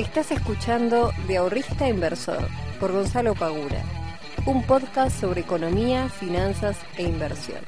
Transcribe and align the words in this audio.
Estás 0.00 0.30
escuchando 0.30 1.12
De 1.28 1.36
Ahorrista 1.36 1.86
Inversor 1.86 2.48
por 2.80 2.90
Gonzalo 2.90 3.34
Pagura, 3.34 3.82
un 4.46 4.66
podcast 4.66 5.20
sobre 5.20 5.42
economía, 5.42 6.08
finanzas 6.08 6.78
e 6.96 7.02
inversión. 7.02 7.58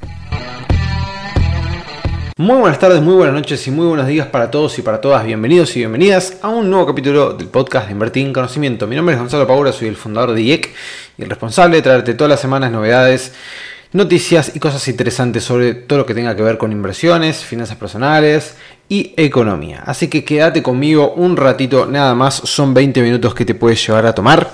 Muy 2.39 2.57
buenas 2.57 2.79
tardes, 2.79 3.03
muy 3.03 3.17
buenas 3.17 3.35
noches 3.35 3.67
y 3.67 3.71
muy 3.71 3.87
buenos 3.87 4.07
días 4.07 4.29
para 4.29 4.51
todos 4.51 4.79
y 4.79 4.83
para 4.83 5.03
todas. 5.03 5.27
Bienvenidos 5.27 5.77
y 5.77 5.81
bienvenidas 5.81 6.39
a 6.41 6.49
un 6.49 6.71
nuevo 6.71 6.87
capítulo 6.87 7.35
del 7.35 7.49
podcast 7.49 7.89
de 7.89 7.93
Invertir 7.93 8.27
en 8.27 8.33
Conocimiento. 8.33 8.87
Mi 8.87 8.97
nombre 8.97 9.15
es 9.15 9.21
Gonzalo 9.21 9.47
Pagura, 9.47 9.71
soy 9.71 9.89
el 9.89 9.97
fundador 9.97 10.33
de 10.33 10.41
IEC 10.41 10.75
y 11.19 11.25
el 11.25 11.29
responsable 11.29 11.77
de 11.77 11.83
traerte 11.83 12.15
todas 12.15 12.31
las 12.31 12.41
semanas 12.41 12.73
novedades, 12.73 13.35
noticias 13.93 14.53
y 14.55 14.59
cosas 14.59 14.87
interesantes 14.89 15.45
sobre 15.45 15.75
todo 15.75 16.01
lo 16.01 16.07
que 16.07 16.15
tenga 16.15 16.35
que 16.35 16.43
ver 16.43 16.59
con 16.59 16.73
inversiones, 16.73 17.45
finanzas 17.45 17.77
personales 17.77 18.55
y 18.89 19.13
economía. 19.17 19.83
Así 19.87 20.09
que 20.09 20.25
quédate 20.25 20.63
conmigo 20.63 21.13
un 21.15 21.37
ratito, 21.37 21.87
nada 21.87 22.15
más, 22.15 22.35
son 22.35 22.75
20 22.75 23.03
minutos 23.03 23.35
que 23.35 23.45
te 23.45 23.55
puedes 23.55 23.87
llevar 23.87 24.07
a 24.07 24.15
tomar. 24.15 24.51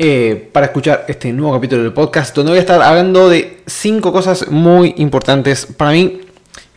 eh, 0.00 0.48
para 0.52 0.66
escuchar 0.66 1.06
este 1.08 1.32
nuevo 1.32 1.54
capítulo 1.54 1.82
del 1.82 1.92
podcast 1.92 2.34
donde 2.36 2.52
voy 2.52 2.58
a 2.58 2.60
estar 2.60 2.80
hablando 2.80 3.28
de 3.28 3.58
5 3.66 4.12
cosas 4.12 4.48
muy 4.48 4.94
importantes 4.98 5.66
para 5.66 5.90
mí 5.90 6.20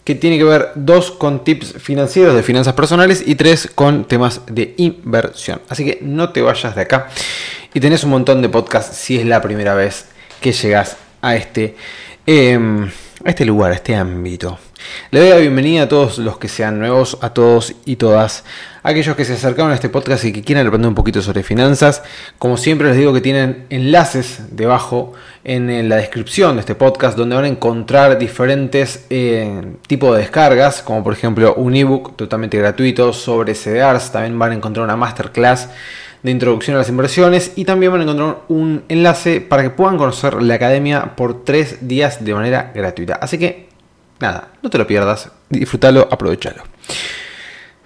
que 0.04 0.16
tiene 0.16 0.38
que 0.38 0.44
ver 0.44 0.72
dos 0.76 1.12
con 1.12 1.44
tips 1.44 1.74
financieros 1.78 2.36
de 2.36 2.44
finanzas 2.44 2.74
personales 2.74 3.24
y 3.26 3.36
tres 3.36 3.70
con 3.74 4.06
temas 4.06 4.42
de 4.48 4.74
inversión. 4.78 5.62
Así 5.70 5.86
que 5.86 6.00
no 6.02 6.32
te 6.32 6.42
vayas 6.42 6.76
de 6.76 6.82
acá 6.82 7.10
y 7.74 7.80
tenés 7.80 8.04
un 8.04 8.10
montón 8.10 8.42
de 8.42 8.50
podcasts 8.50 8.98
si 8.98 9.18
es 9.20 9.26
la 9.26 9.42
primera 9.42 9.76
vez 9.76 10.06
que 10.42 10.52
llegas 10.52 10.98
a 11.22 11.36
este, 11.36 11.76
em, 12.26 12.90
a 13.24 13.30
este 13.30 13.46
lugar, 13.46 13.72
a 13.72 13.76
este 13.76 13.96
ámbito. 13.96 14.58
Le 15.12 15.20
doy 15.20 15.30
la 15.30 15.38
bienvenida 15.38 15.84
a 15.84 15.90
todos 15.90 16.18
los 16.18 16.38
que 16.38 16.48
sean 16.48 16.80
nuevos, 16.80 17.18
a 17.22 17.34
todos 17.34 17.76
y 17.86 17.98
todas 17.98 18.44
aquellos 18.84 19.16
que 19.16 19.26
se 19.26 19.34
acercaron 19.34 19.72
a 19.72 19.76
este 19.76 19.90
podcast 19.90 20.26
y 20.26 20.34
que 20.34 20.42
quieran 20.42 20.66
aprender 20.66 20.90
un 20.90 20.96
poquito 20.96 21.22
sobre 21.22 21.44
finanzas. 21.44 22.02
Como 22.40 22.58
siempre 22.58 22.88
les 22.88 22.98
digo 22.98 23.14
que 23.14 23.22
tienen 23.22 23.68
enlaces 23.70 24.56
debajo 24.56 25.14
en 25.44 25.88
la 25.88 25.98
descripción 25.98 26.56
de 26.56 26.62
este 26.62 26.76
podcast 26.76 27.18
donde 27.18 27.36
van 27.36 27.46
a 27.46 27.50
encontrar 27.50 28.18
diferentes 28.18 29.06
eh, 29.10 29.76
tipos 29.88 30.16
de 30.16 30.22
descargas, 30.22 30.82
como 30.82 31.04
por 31.04 31.14
ejemplo 31.14 31.54
un 31.56 31.76
ebook 31.76 32.16
totalmente 32.16 32.58
gratuito 32.58 33.14
sobre 33.14 33.54
CDRs, 33.54 34.12
también 34.12 34.38
van 34.38 34.52
a 34.52 34.56
encontrar 34.56 34.84
una 34.84 34.96
masterclass 34.96 35.70
de 36.24 36.32
introducción 36.32 36.76
a 36.76 36.80
las 36.80 36.90
inversiones 36.90 37.54
y 37.56 37.66
también 37.66 37.92
van 37.92 38.02
a 38.02 38.04
encontrar 38.04 38.38
un 38.48 38.84
enlace 38.90 39.42
para 39.42 39.64
que 39.64 39.70
puedan 39.70 39.98
conocer 39.98 40.42
la 40.42 40.56
academia 40.56 41.16
por 41.16 41.44
tres 41.44 41.88
días 41.88 42.24
de 42.24 42.34
manera 42.34 42.72
gratuita. 42.74 43.16
Así 43.16 43.38
que 43.38 43.70
nada, 44.20 44.50
no 44.62 44.70
te 44.70 44.78
lo 44.78 44.86
pierdas, 44.88 45.30
disfrútalo, 45.50 46.08
aprovechalo. 46.12 46.64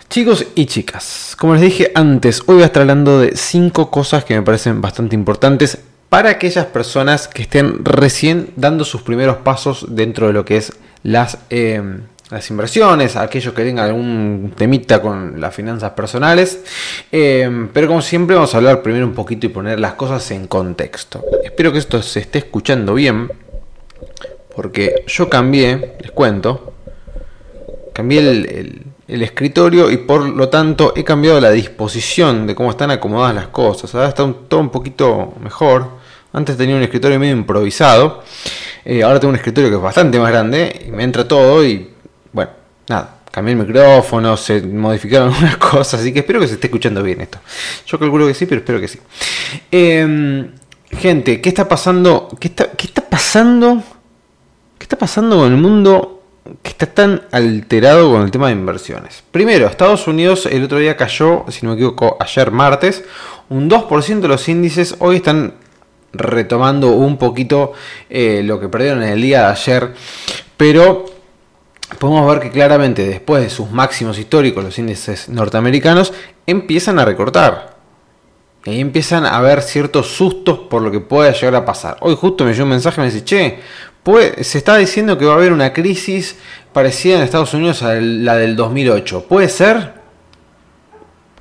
Chicos 0.10 0.46
y 0.56 0.66
chicas, 0.66 1.36
como 1.38 1.54
les 1.54 1.64
dije 1.64 1.92
antes, 1.96 2.42
hoy 2.42 2.56
voy 2.56 2.64
a 2.64 2.68
estar 2.68 2.82
hablando 2.82 3.20
de 3.20 3.36
cinco 3.36 3.90
cosas 3.90 4.24
que 4.24 4.36
me 4.36 4.44
parecen 4.44 4.82
bastante 4.82 5.16
importantes 5.16 5.80
para 6.10 6.30
aquellas 6.30 6.68
personas 6.68 7.28
que 7.28 7.42
estén 7.42 7.84
recién 7.84 8.52
dando 8.56 8.86
sus 8.86 9.02
primeros 9.02 9.38
pasos 9.38 9.88
dentro 9.90 10.28
de 10.28 10.34
lo 10.34 10.46
que 10.46 10.58
es 10.58 10.74
las, 11.04 11.40
eh, 11.50 11.82
las 12.32 12.50
inversiones, 12.50 13.16
aquellos 13.16 13.54
que 13.54 13.64
tengan 13.64 13.86
algún 13.86 14.54
temita 14.56 15.02
con 15.02 15.40
las 15.40 15.54
finanzas 15.54 15.92
personales. 15.92 16.64
Eh, 17.12 17.68
pero 17.72 17.88
como 17.88 18.02
siempre 18.02 18.36
vamos 18.36 18.54
a 18.54 18.58
hablar 18.58 18.82
primero 18.82 19.06
un 19.06 19.14
poquito 19.14 19.46
y 19.46 19.50
poner 19.50 19.80
las 19.80 19.94
cosas 19.94 20.30
en 20.32 20.48
contexto. 20.48 21.24
Espero 21.44 21.72
que 21.72 21.80
esto 21.80 22.02
se 22.02 22.22
esté 22.22 22.40
escuchando 22.40 22.96
bien, 22.96 23.32
porque 24.56 25.04
yo 25.08 25.30
cambié, 25.30 25.96
les 26.02 26.12
cuento, 26.12 26.74
cambié 27.94 28.20
el, 28.20 28.82
escritorio 29.08 29.92
y 29.92 29.98
por 29.98 30.28
lo 30.28 30.50
tanto 30.50 30.94
he 30.96 31.04
cambiado 31.04 31.40
la 31.40 31.52
disposición 31.52 32.48
de 32.48 32.56
cómo 32.56 32.72
están 32.72 32.90
acomodadas 32.90 33.36
las 33.36 33.48
cosas. 33.48 33.94
Ahora 33.94 34.10
está 34.10 34.24
un, 34.24 34.48
todo 34.48 34.60
un 34.60 34.72
poquito 34.72 35.34
mejor. 35.40 35.90
Antes 36.34 36.58
tenía 36.58 36.76
un 36.76 36.82
escritorio 36.82 37.20
medio 37.20 37.34
improvisado. 37.34 38.24
Eh, 38.84 39.04
ahora 39.04 39.20
tengo 39.20 39.30
un 39.30 39.36
escritorio 39.36 39.70
que 39.70 39.76
es 39.76 39.82
bastante 39.82 40.20
más 40.20 40.32
grande 40.32 40.86
y 40.88 40.92
me 40.92 41.04
entra 41.04 41.28
todo 41.28 41.64
y 41.64 41.95
nada. 42.88 43.16
Cambié 43.32 43.54
el 43.54 43.60
micrófono, 43.60 44.38
se 44.38 44.62
modificaron 44.62 45.30
algunas 45.34 45.58
cosas, 45.58 46.00
así 46.00 46.14
que 46.14 46.20
espero 46.20 46.40
que 46.40 46.48
se 46.48 46.54
esté 46.54 46.68
escuchando 46.68 47.04
bien 47.04 47.22
esto. 47.22 47.40
Yo 47.86 48.00
calculo 48.00 48.28
que 48.28 48.34
sí, 48.34 48.46
pero 48.46 48.60
espero 48.60 48.80
que 48.80 48.88
sí. 48.88 49.00
Eh, 49.72 50.50
gente, 50.92 51.42
¿qué 51.42 51.50
está 51.50 51.68
pasando? 51.68 52.30
¿Qué 52.40 52.48
está, 52.48 52.72
¿Qué 52.72 52.88
está 52.88 53.02
pasando? 53.02 53.84
¿Qué 54.78 54.84
está 54.84 54.98
pasando 54.98 55.38
con 55.38 55.52
el 55.52 55.58
mundo 55.58 56.16
que 56.62 56.70
está 56.70 56.86
tan 56.86 57.24
alterado 57.32 58.12
con 58.12 58.22
el 58.22 58.32
tema 58.32 58.48
de 58.48 58.54
inversiones. 58.54 59.24
Primero, 59.32 59.66
Estados 59.66 60.08
Unidos 60.08 60.46
el 60.46 60.64
otro 60.64 60.78
día 60.78 60.96
cayó, 60.96 61.46
si 61.50 61.66
no 61.66 61.72
me 61.72 61.76
equivoco, 61.76 62.18
ayer 62.20 62.52
martes, 62.52 63.04
un 63.50 63.70
2% 63.70 64.20
de 64.20 64.28
los 64.28 64.48
índices 64.48 64.96
hoy 65.00 65.18
están 65.18 65.56
retomando 66.14 66.92
un 66.92 67.18
poquito 67.18 67.74
eh, 68.10 68.42
lo 68.44 68.60
que 68.60 68.70
perdieron 68.70 69.04
en 69.04 69.10
el 69.10 69.22
día 69.22 69.42
de 69.42 69.48
ayer, 69.48 69.94
pero 70.56 71.06
podemos 72.00 72.28
ver 72.28 72.42
que 72.42 72.52
claramente 72.52 73.08
después 73.08 73.44
de 73.44 73.50
sus 73.50 73.70
máximos 73.72 74.18
históricos 74.18 74.64
los 74.64 74.78
índices 74.80 75.30
norteamericanos 75.30 76.14
empiezan 76.46 77.00
a 77.00 77.06
recortar. 77.06 77.76
Y 78.66 78.72
ahí 78.72 78.82
empiezan 78.82 79.26
a 79.26 79.38
haber 79.38 79.62
ciertos 79.62 80.08
sustos 80.08 80.60
por 80.60 80.82
lo 80.82 80.92
que 80.92 81.00
pueda 81.00 81.32
llegar 81.32 81.56
a 81.56 81.66
pasar. 81.66 81.98
Hoy 82.02 82.16
justo 82.16 82.46
me 82.46 82.54
llegó 82.54 82.64
un 82.64 82.72
mensaje 82.72 83.00
y 83.00 83.04
me 83.04 83.12
dice, 83.12 83.24
che, 83.24 83.60
pues, 84.02 84.48
se 84.48 84.58
está 84.58 84.76
diciendo 84.78 85.18
que 85.18 85.26
va 85.26 85.34
a 85.34 85.36
haber 85.36 85.54
una 85.54 85.72
crisis 85.72 86.36
parecida 86.74 87.18
en 87.18 87.24
Estados 87.24 87.54
Unidos 87.54 87.84
a 87.84 87.94
la 87.96 88.36
del 88.36 88.56
2008. 88.56 89.26
¿Puede 89.28 89.50
ser? 89.50 89.94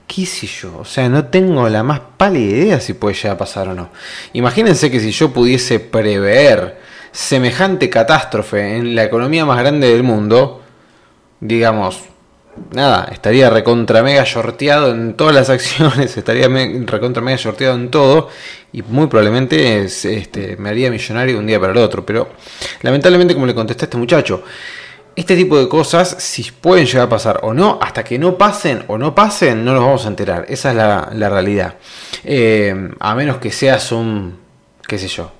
¿Qué 0.06 0.26
sé 0.26 0.46
yo? 0.46 0.78
O 0.78 0.84
sea, 0.84 1.08
no 1.08 1.24
tengo 1.26 1.66
la 1.68 1.82
más 1.82 2.00
pálida 2.18 2.56
idea 2.56 2.80
si 2.80 2.92
puede 2.92 3.14
llegar 3.14 3.32
a 3.32 3.38
pasar 3.38 3.68
o 3.68 3.74
no. 3.74 3.88
Imagínense 4.34 4.90
que 4.90 5.00
si 5.00 5.10
yo 5.10 5.32
pudiese 5.32 5.80
prever 5.80 6.78
semejante 7.14 7.88
catástrofe 7.88 8.76
en 8.76 8.96
la 8.96 9.04
economía 9.04 9.46
más 9.46 9.60
grande 9.60 9.88
del 9.88 10.02
mundo, 10.02 10.62
digamos, 11.38 12.02
nada, 12.72 13.08
estaría 13.12 13.48
recontra 13.50 14.02
mega 14.02 14.24
shorteado 14.24 14.90
en 14.90 15.14
todas 15.14 15.32
las 15.32 15.48
acciones, 15.56 16.16
estaría 16.16 16.48
recontra 16.48 17.22
mega 17.22 17.36
shorteado 17.36 17.76
en 17.76 17.88
todo 17.90 18.28
y 18.72 18.82
muy 18.82 19.06
probablemente 19.06 19.84
este, 19.84 20.56
me 20.56 20.70
haría 20.70 20.90
millonario 20.90 21.38
un 21.38 21.46
día 21.46 21.60
para 21.60 21.70
el 21.72 21.78
otro. 21.78 22.04
Pero 22.04 22.30
lamentablemente, 22.82 23.32
como 23.32 23.46
le 23.46 23.54
contesté 23.54 23.84
a 23.84 23.86
este 23.86 23.96
muchacho, 23.96 24.42
este 25.14 25.36
tipo 25.36 25.56
de 25.56 25.68
cosas, 25.68 26.16
si 26.18 26.42
pueden 26.50 26.84
llegar 26.84 27.06
a 27.06 27.08
pasar 27.08 27.40
o 27.44 27.54
no, 27.54 27.78
hasta 27.80 28.02
que 28.02 28.18
no 28.18 28.36
pasen 28.36 28.82
o 28.88 28.98
no 28.98 29.14
pasen, 29.14 29.64
no 29.64 29.72
nos 29.72 29.84
vamos 29.84 30.04
a 30.04 30.08
enterar. 30.08 30.46
Esa 30.48 30.70
es 30.70 30.76
la, 30.76 31.10
la 31.14 31.30
realidad. 31.30 31.76
Eh, 32.24 32.90
a 32.98 33.14
menos 33.14 33.36
que 33.36 33.52
seas 33.52 33.92
un, 33.92 34.36
qué 34.88 34.98
sé 34.98 35.06
yo, 35.06 35.30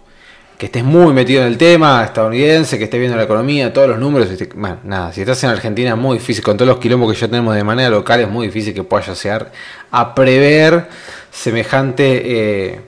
que 0.58 0.66
estés 0.66 0.84
muy 0.84 1.12
metido 1.12 1.42
en 1.42 1.48
el 1.48 1.58
tema 1.58 2.04
estadounidense, 2.04 2.78
que 2.78 2.84
estés 2.84 3.00
viendo 3.00 3.16
la 3.16 3.24
economía, 3.24 3.72
todos 3.72 3.88
los 3.88 3.98
números. 3.98 4.28
Bueno, 4.54 4.78
nada, 4.84 5.12
si 5.12 5.20
estás 5.20 5.42
en 5.44 5.50
Argentina 5.50 5.90
es 5.90 5.96
muy 5.96 6.18
difícil, 6.18 6.44
con 6.44 6.56
todos 6.56 6.68
los 6.68 6.78
quilombos 6.78 7.12
que 7.12 7.20
ya 7.20 7.28
tenemos 7.28 7.54
de 7.54 7.64
manera 7.64 7.90
local, 7.90 8.20
es 8.20 8.28
muy 8.28 8.46
difícil 8.46 8.72
que 8.72 8.84
puedas 8.84 9.22
llegar 9.22 9.50
a 9.90 10.14
prever 10.14 10.88
semejante, 11.30 12.22
eh, 12.24 12.80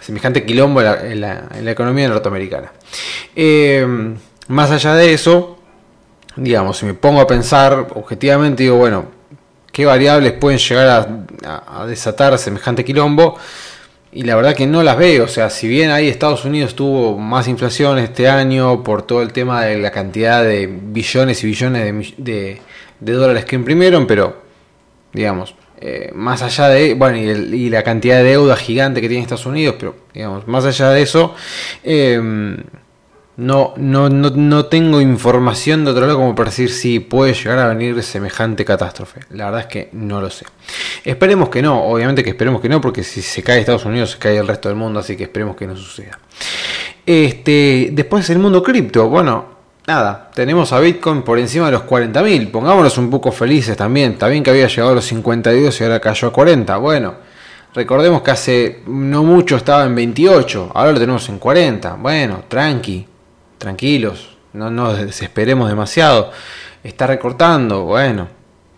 semejante 0.00 0.44
quilombo 0.44 0.82
en 0.82 1.20
la, 1.20 1.48
economía 1.64 2.08
norteamericana. 2.08 2.72
Eh, 3.34 4.14
más 4.48 4.70
allá 4.70 4.94
de 4.94 5.14
eso, 5.14 5.58
digamos, 6.36 6.76
si 6.76 6.84
me 6.84 6.92
pongo 6.92 7.22
a 7.22 7.26
pensar 7.26 7.88
objetivamente, 7.94 8.64
digo, 8.64 8.76
bueno, 8.76 9.06
¿qué 9.72 9.86
variables 9.86 10.32
pueden 10.32 10.58
llegar 10.58 11.08
a 11.42 11.86
desatar 11.86 12.38
semejante 12.38 12.84
quilombo? 12.84 13.38
Y 14.14 14.22
la 14.22 14.36
verdad 14.36 14.54
que 14.54 14.68
no 14.68 14.84
las 14.84 14.96
veo, 14.96 15.24
o 15.24 15.28
sea, 15.28 15.50
si 15.50 15.66
bien 15.66 15.90
ahí 15.90 16.06
Estados 16.06 16.44
Unidos 16.44 16.76
tuvo 16.76 17.18
más 17.18 17.48
inflación 17.48 17.98
este 17.98 18.28
año 18.28 18.84
por 18.84 19.02
todo 19.02 19.22
el 19.22 19.32
tema 19.32 19.64
de 19.64 19.76
la 19.76 19.90
cantidad 19.90 20.44
de 20.44 20.68
billones 20.68 21.42
y 21.42 21.48
billones 21.48 22.14
de, 22.16 22.60
de, 23.00 23.12
dólares 23.12 23.44
que 23.44 23.56
imprimieron, 23.56 24.06
pero 24.06 24.40
digamos, 25.12 25.56
eh, 25.80 26.12
más 26.14 26.42
allá 26.42 26.68
de, 26.68 26.94
bueno, 26.94 27.18
y, 27.18 27.68
la 27.70 27.82
cantidad 27.82 28.18
de 28.18 28.22
deuda 28.22 28.54
gigante 28.54 29.00
que 29.00 29.08
tiene 29.08 29.22
Estados 29.22 29.46
Unidos, 29.46 29.74
pero 29.80 29.96
digamos, 30.14 30.46
más 30.46 30.64
allá 30.64 30.90
de 30.90 31.02
eso, 31.02 31.34
eh, 31.82 32.56
no, 33.36 33.74
no, 33.76 34.08
no, 34.08 34.30
no, 34.30 34.66
tengo 34.66 35.00
información 35.00 35.84
de 35.84 35.90
otro 35.90 36.06
lado 36.06 36.18
como 36.18 36.36
para 36.36 36.50
decir 36.50 36.70
si 36.70 37.00
puede 37.00 37.34
llegar 37.34 37.58
a 37.58 37.68
venir 37.68 38.00
semejante 38.02 38.64
catástrofe. 38.64 39.22
La 39.30 39.46
verdad 39.46 39.62
es 39.62 39.66
que 39.66 39.88
no 39.92 40.20
lo 40.20 40.30
sé. 40.30 40.46
Esperemos 41.02 41.48
que 41.48 41.60
no, 41.60 41.84
obviamente 41.84 42.22
que 42.22 42.30
esperemos 42.30 42.60
que 42.60 42.68
no, 42.68 42.80
porque 42.80 43.02
si 43.02 43.22
se 43.22 43.42
cae 43.42 43.58
Estados 43.58 43.84
Unidos 43.86 44.12
se 44.12 44.18
cae 44.18 44.36
el 44.36 44.46
resto 44.46 44.68
del 44.68 44.76
mundo, 44.76 45.00
así 45.00 45.16
que 45.16 45.24
esperemos 45.24 45.56
que 45.56 45.66
no 45.66 45.76
suceda. 45.76 46.18
Este, 47.04 47.90
después 47.92 48.30
el 48.30 48.38
mundo 48.38 48.62
cripto, 48.62 49.08
bueno, 49.08 49.46
nada, 49.86 50.30
tenemos 50.32 50.72
a 50.72 50.78
Bitcoin 50.78 51.22
por 51.22 51.38
encima 51.38 51.66
de 51.66 51.72
los 51.72 51.82
40.000, 51.82 52.52
pongámonos 52.52 52.96
un 52.98 53.10
poco 53.10 53.32
felices 53.32 53.76
también, 53.76 54.12
está 54.12 54.28
bien 54.28 54.44
que 54.44 54.50
había 54.50 54.68
llegado 54.68 54.92
a 54.92 54.94
los 54.94 55.04
52 55.06 55.80
y 55.80 55.84
ahora 55.84 56.00
cayó 56.00 56.28
a 56.28 56.32
40, 56.32 56.76
bueno, 56.76 57.14
recordemos 57.74 58.22
que 58.22 58.30
hace 58.30 58.82
no 58.86 59.24
mucho 59.24 59.56
estaba 59.56 59.84
en 59.84 59.94
28, 59.94 60.70
ahora 60.72 60.92
lo 60.92 61.00
tenemos 61.00 61.28
en 61.28 61.38
40, 61.38 61.94
bueno, 61.94 62.44
tranqui, 62.48 63.06
tranquilos, 63.64 64.36
no 64.52 64.70
nos 64.70 64.98
desesperemos 64.98 65.68
demasiado, 65.68 66.30
está 66.82 67.06
recortando, 67.06 67.84
bueno, 67.84 68.28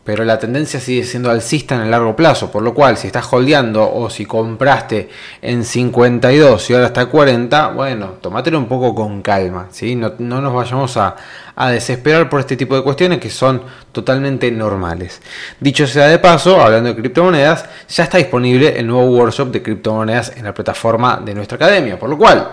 pero 0.06 0.24
la 0.24 0.38
tendencia 0.38 0.78
sigue 0.78 1.02
siendo 1.02 1.28
alcista 1.32 1.74
en 1.74 1.80
el 1.80 1.90
largo 1.90 2.14
plazo, 2.14 2.48
por 2.52 2.62
lo 2.62 2.72
cual 2.72 2.96
si 2.96 3.08
estás 3.08 3.26
holdeando 3.32 3.92
o 3.92 4.08
si 4.08 4.24
compraste 4.24 5.08
en 5.42 5.64
52 5.64 6.70
y 6.70 6.74
ahora 6.74 6.86
está 6.86 7.06
40, 7.06 7.70
bueno, 7.70 8.10
tomátelo 8.20 8.58
un 8.58 8.66
poco 8.66 8.94
con 8.94 9.20
calma, 9.20 9.66
¿sí? 9.72 9.96
no, 9.96 10.14
nos 10.18 10.54
vayamos 10.54 10.96
a, 10.96 11.16
a, 11.56 11.70
desesperar 11.70 12.30
por 12.30 12.38
este 12.38 12.56
tipo 12.56 12.76
de 12.76 12.82
cuestiones 12.82 13.18
que 13.18 13.30
son 13.30 13.62
totalmente 13.90 14.48
normales. 14.52 15.20
Dicho 15.58 15.88
sea 15.88 16.06
de 16.06 16.20
paso, 16.20 16.60
hablando 16.60 16.90
de 16.90 16.94
criptomonedas, 16.94 17.68
ya 17.88 18.04
está 18.04 18.18
disponible 18.18 18.78
el 18.78 18.86
nuevo 18.86 19.10
workshop 19.10 19.50
de 19.50 19.60
criptomonedas 19.60 20.36
en 20.36 20.44
la 20.44 20.54
plataforma 20.54 21.20
de 21.24 21.34
nuestra 21.34 21.56
academia, 21.56 21.98
por 21.98 22.08
lo 22.08 22.16
cual, 22.16 22.52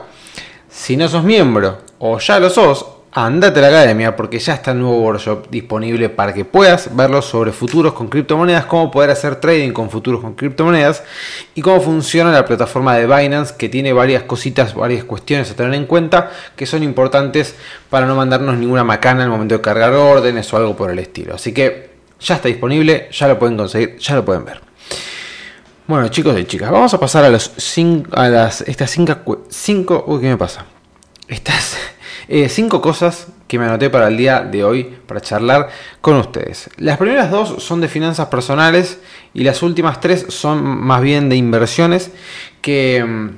si 0.67 0.97
no 0.97 1.07
sos 1.07 1.23
miembro 1.23 1.92
o 2.05 2.19
ya 2.19 2.37
lo 2.37 2.49
sos, 2.49 2.85
andate 3.13 3.59
a 3.59 3.61
la 3.61 3.67
academia 3.69 4.13
porque 4.13 4.37
ya 4.37 4.55
está 4.55 4.71
el 4.71 4.79
nuevo 4.79 4.99
workshop 5.03 5.49
disponible 5.49 6.09
para 6.09 6.33
que 6.33 6.43
puedas 6.43 6.93
verlo 6.93 7.21
sobre 7.21 7.53
futuros 7.53 7.93
con 7.93 8.09
criptomonedas, 8.09 8.65
cómo 8.65 8.91
poder 8.91 9.09
hacer 9.09 9.37
trading 9.37 9.71
con 9.71 9.89
futuros 9.89 10.19
con 10.19 10.33
criptomonedas 10.33 11.01
y 11.55 11.61
cómo 11.61 11.79
funciona 11.79 12.29
la 12.33 12.43
plataforma 12.43 12.97
de 12.97 13.05
Binance 13.07 13.55
que 13.57 13.69
tiene 13.69 13.93
varias 13.93 14.23
cositas, 14.23 14.75
varias 14.75 15.05
cuestiones 15.05 15.49
a 15.49 15.55
tener 15.55 15.73
en 15.75 15.85
cuenta 15.85 16.29
que 16.57 16.65
son 16.65 16.83
importantes 16.83 17.55
para 17.89 18.05
no 18.05 18.17
mandarnos 18.17 18.57
ninguna 18.57 18.83
macana 18.83 19.23
el 19.23 19.29
momento 19.29 19.55
de 19.55 19.61
cargar 19.61 19.93
órdenes 19.93 20.53
o 20.53 20.57
algo 20.57 20.75
por 20.75 20.91
el 20.91 20.99
estilo. 20.99 21.35
Así 21.35 21.53
que 21.53 21.91
ya 22.19 22.35
está 22.35 22.49
disponible, 22.49 23.07
ya 23.13 23.29
lo 23.29 23.39
pueden 23.39 23.55
conseguir, 23.55 23.97
ya 23.97 24.15
lo 24.15 24.25
pueden 24.25 24.43
ver. 24.43 24.59
Bueno 25.87 26.09
chicos 26.09 26.37
y 26.37 26.43
chicas, 26.43 26.69
vamos 26.69 26.93
a 26.93 26.99
pasar 26.99 27.23
a, 27.23 27.29
los 27.29 27.49
cinco, 27.55 28.11
a 28.13 28.27
las, 28.27 28.59
estas 28.59 28.91
cinco, 28.91 29.45
cinco... 29.47 30.03
Uy, 30.05 30.19
¿qué 30.19 30.27
me 30.27 30.37
pasa? 30.37 30.65
Estas 31.29 31.77
eh, 32.27 32.49
cinco 32.49 32.81
cosas 32.81 33.27
que 33.47 33.59
me 33.59 33.65
anoté 33.65 33.89
para 33.89 34.07
el 34.07 34.17
día 34.17 34.41
de 34.41 34.63
hoy 34.63 34.83
para 35.05 35.21
charlar 35.21 35.69
con 36.01 36.15
ustedes. 36.15 36.69
Las 36.77 36.97
primeras 36.97 37.29
dos 37.29 37.63
son 37.63 37.81
de 37.81 37.87
finanzas 37.87 38.27
personales 38.27 38.99
y 39.33 39.43
las 39.43 39.61
últimas 39.61 39.99
tres 39.99 40.25
son 40.29 40.63
más 40.63 41.01
bien 41.01 41.29
de 41.29 41.35
inversiones 41.35 42.11
que, 42.61 43.03
mm, 43.03 43.29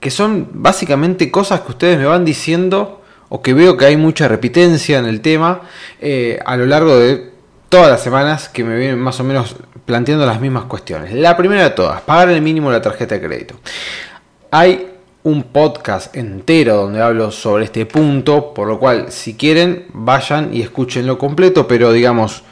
que 0.00 0.10
son 0.10 0.48
básicamente 0.52 1.30
cosas 1.30 1.60
que 1.60 1.72
ustedes 1.72 1.98
me 1.98 2.06
van 2.06 2.24
diciendo 2.24 3.02
o 3.28 3.42
que 3.42 3.54
veo 3.54 3.76
que 3.76 3.86
hay 3.86 3.96
mucha 3.96 4.28
repitencia 4.28 4.98
en 4.98 5.06
el 5.06 5.20
tema 5.20 5.62
eh, 6.00 6.38
a 6.44 6.56
lo 6.56 6.66
largo 6.66 6.96
de 6.96 7.30
todas 7.68 7.90
las 7.90 8.02
semanas 8.02 8.48
que 8.48 8.64
me 8.64 8.76
vienen 8.76 8.98
más 8.98 9.20
o 9.20 9.24
menos 9.24 9.56
planteando 9.84 10.26
las 10.26 10.40
mismas 10.40 10.64
cuestiones. 10.64 11.12
La 11.12 11.36
primera 11.36 11.62
de 11.62 11.70
todas, 11.70 12.00
pagar 12.02 12.30
el 12.30 12.42
mínimo 12.42 12.70
de 12.70 12.76
la 12.76 12.82
tarjeta 12.82 13.14
de 13.14 13.26
crédito. 13.26 13.54
Hay 14.50 14.97
un 15.24 15.44
podcast 15.44 16.16
entero 16.16 16.76
donde 16.76 17.02
hablo 17.02 17.30
sobre 17.30 17.64
este 17.64 17.86
punto, 17.86 18.54
por 18.54 18.68
lo 18.68 18.78
cual 18.78 19.10
si 19.10 19.34
quieren 19.34 19.86
vayan 19.92 20.54
y 20.54 20.62
escúchenlo 20.62 21.18
completo, 21.18 21.66
pero 21.66 21.92
digamos, 21.92 22.42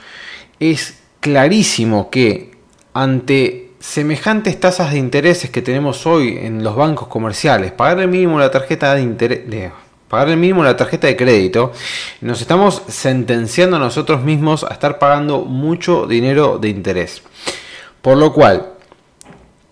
es 0.61 0.99
clarísimo 1.21 2.11
que 2.11 2.53
ante 2.93 3.71
semejantes 3.79 4.59
tasas 4.59 4.93
de 4.93 4.99
intereses 4.99 5.51
que 5.51 5.63
tenemos 5.63 6.07
hoy 6.07 6.39
en 6.41 6.65
los 6.65 6.77
bancos 6.77 7.09
comerciales, 7.09 7.73
pagar 7.73 8.01
el 8.01 8.09
mínimo 8.09 8.39
la 8.39 8.51
tarjeta 8.51 8.95
de 8.95 9.71
pagar 10.09 10.29
el 10.29 10.37
mínimo 10.37 10.63
la 10.63 10.77
tarjeta 10.77 11.07
de 11.07 11.17
crédito, 11.17 11.73
nos 12.21 12.41
estamos 12.41 12.83
sentenciando 12.89 13.77
a 13.77 13.81
nosotros 13.81 14.23
mismos 14.23 14.65
a 14.65 14.73
estar 14.73 14.99
pagando 14.99 15.43
mucho 15.43 16.07
dinero 16.07 16.59
de 16.59 16.69
interés. 16.69 17.23
Por 18.03 18.17
lo 18.17 18.33
cual, 18.33 18.76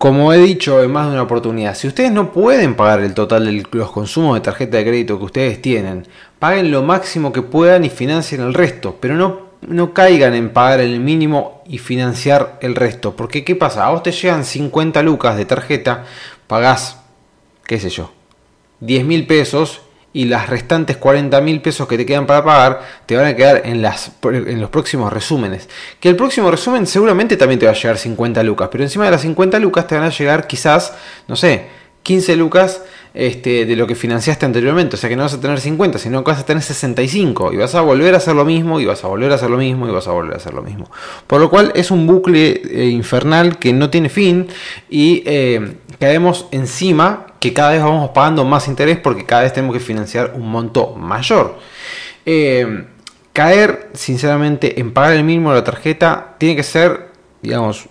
como 0.05 0.35
he 0.35 0.39
dicho 0.39 0.83
en 0.83 0.93
más 0.93 1.07
de 1.07 1.13
una 1.13 1.23
oportunidad, 1.23 1.75
si 1.75 1.89
ustedes 1.89 2.13
no 2.13 2.31
pueden 2.31 2.75
pagar 2.75 3.01
el 3.01 3.15
total 3.15 3.47
de 3.47 3.67
los 3.73 3.91
consumos 3.91 4.35
de 4.35 4.43
tarjeta 4.43 4.77
de 4.77 4.85
crédito 4.85 5.19
que 5.19 5.25
ustedes 5.25 5.63
tienen, 5.63 6.07
paguen 6.39 6.71
lo 6.71 6.83
máximo 6.83 7.33
que 7.33 7.41
puedan 7.41 7.87
y 7.87 7.89
financien 7.89 8.43
el 8.43 8.53
resto, 8.53 8.99
pero 9.01 9.15
no, 9.15 9.41
no 9.67 9.95
caigan 9.95 10.35
en 10.35 10.51
pagar 10.51 10.81
el 10.81 11.01
mínimo 11.01 11.63
y 11.67 11.79
financiar 11.79 12.59
el 12.61 12.75
resto, 12.75 13.17
porque 13.17 13.45
¿qué 13.45 13.57
pasa? 13.57 13.87
A 13.87 13.93
vos 13.93 14.03
te 14.03 14.13
llegan 14.13 14.45
50 14.45 15.03
lucas 15.03 15.39
de 15.39 15.47
tarjeta, 15.47 16.05
pagás, 16.49 17.01
qué 17.67 17.81
sé 17.81 17.89
yo, 17.89 18.13
10 18.81 19.07
mil 19.07 19.27
pesos 19.27 19.81
y 20.15 20.25
las 20.25 20.49
restantes 20.49 20.97
40 20.97 21.39
mil 21.43 21.61
pesos 21.61 21.87
que 21.87 21.99
te 21.99 22.07
quedan 22.07 22.25
para 22.25 22.43
pagar 22.43 22.81
te 23.05 23.17
van 23.17 23.27
a 23.27 23.37
quedar 23.37 23.63
en, 23.65 23.83
las, 23.83 24.13
en 24.23 24.61
los 24.61 24.71
próximos 24.71 25.13
resúmenes. 25.13 25.69
Que 26.01 26.09
el 26.09 26.17
próximo 26.17 26.51
resumen 26.51 26.87
seguramente 26.87 27.37
también 27.37 27.59
te 27.59 27.67
va 27.67 27.73
a 27.73 27.75
llegar 27.75 27.99
50 27.99 28.43
lucas, 28.45 28.69
pero 28.73 28.85
encima 28.85 29.05
de 29.05 29.11
las 29.11 29.21
50 29.21 29.59
lucas 29.59 29.87
te 29.87 29.97
van 29.97 30.05
a 30.05 30.11
llegar 30.11 30.47
quizás, 30.47 30.95
no 31.27 31.37
sé, 31.37 31.67
15 32.05 32.37
lucas 32.37 32.83
este, 33.13 33.65
de 33.65 33.77
lo 33.77 33.87
que 33.87 33.97
financiaste 33.97 34.47
anteriormente. 34.47 34.95
O 34.95 34.99
sea 34.99 35.11
que 35.11 35.17
no 35.17 35.25
vas 35.25 35.35
a 35.35 35.41
tener 35.41 35.61
50, 35.61 35.99
sino 35.99 36.23
que 36.23 36.31
vas 36.31 36.41
a 36.41 36.47
tener 36.47 36.63
65. 36.63 37.53
Y 37.53 37.57
vas 37.57 37.75
a 37.75 37.81
volver 37.81 38.15
a 38.15 38.19
hacer 38.19 38.37
lo 38.37 38.45
mismo, 38.45 38.79
y 38.79 38.85
vas 38.85 39.03
a 39.03 39.09
volver 39.09 39.33
a 39.33 39.35
hacer 39.35 39.51
lo 39.51 39.57
mismo, 39.57 39.89
y 39.89 39.91
vas 39.91 40.07
a 40.07 40.13
volver 40.13 40.35
a 40.35 40.37
hacer 40.37 40.55
lo 40.55 40.63
mismo. 40.63 40.89
Por 41.27 41.41
lo 41.41 41.51
cual 41.51 41.73
es 41.75 41.91
un 41.91 42.07
bucle 42.07 42.63
eh, 42.65 42.87
infernal 42.87 43.59
que 43.59 43.73
no 43.73 43.91
tiene 43.91 44.11
fin 44.11 44.47
y 44.89 45.23
eh, 45.27 45.77
caemos 45.99 46.47
encima 46.53 47.27
que 47.45 47.53
cada 47.53 47.73
vez 47.73 47.83
vamos 47.83 48.09
pagando 48.15 48.43
más 48.47 48.69
interés 48.69 48.99
porque 48.99 49.27
cada 49.27 49.43
vez 49.43 49.53
tenemos 49.53 49.75
que 49.77 49.81
financiar 49.81 50.33
un 50.35 50.51
monto 50.51 50.95
mayor. 50.95 51.59
Eh, 52.25 52.87
caer, 53.35 53.91
sinceramente, 53.93 54.81
en 54.81 54.95
pagar 54.95 55.13
el 55.13 55.25
mínimo 55.25 55.51
de 55.51 55.57
la 55.57 55.65
tarjeta 55.65 56.37
tiene 56.39 56.57
que 56.57 56.63
ser, 56.63 57.11
digamos, 57.43 57.85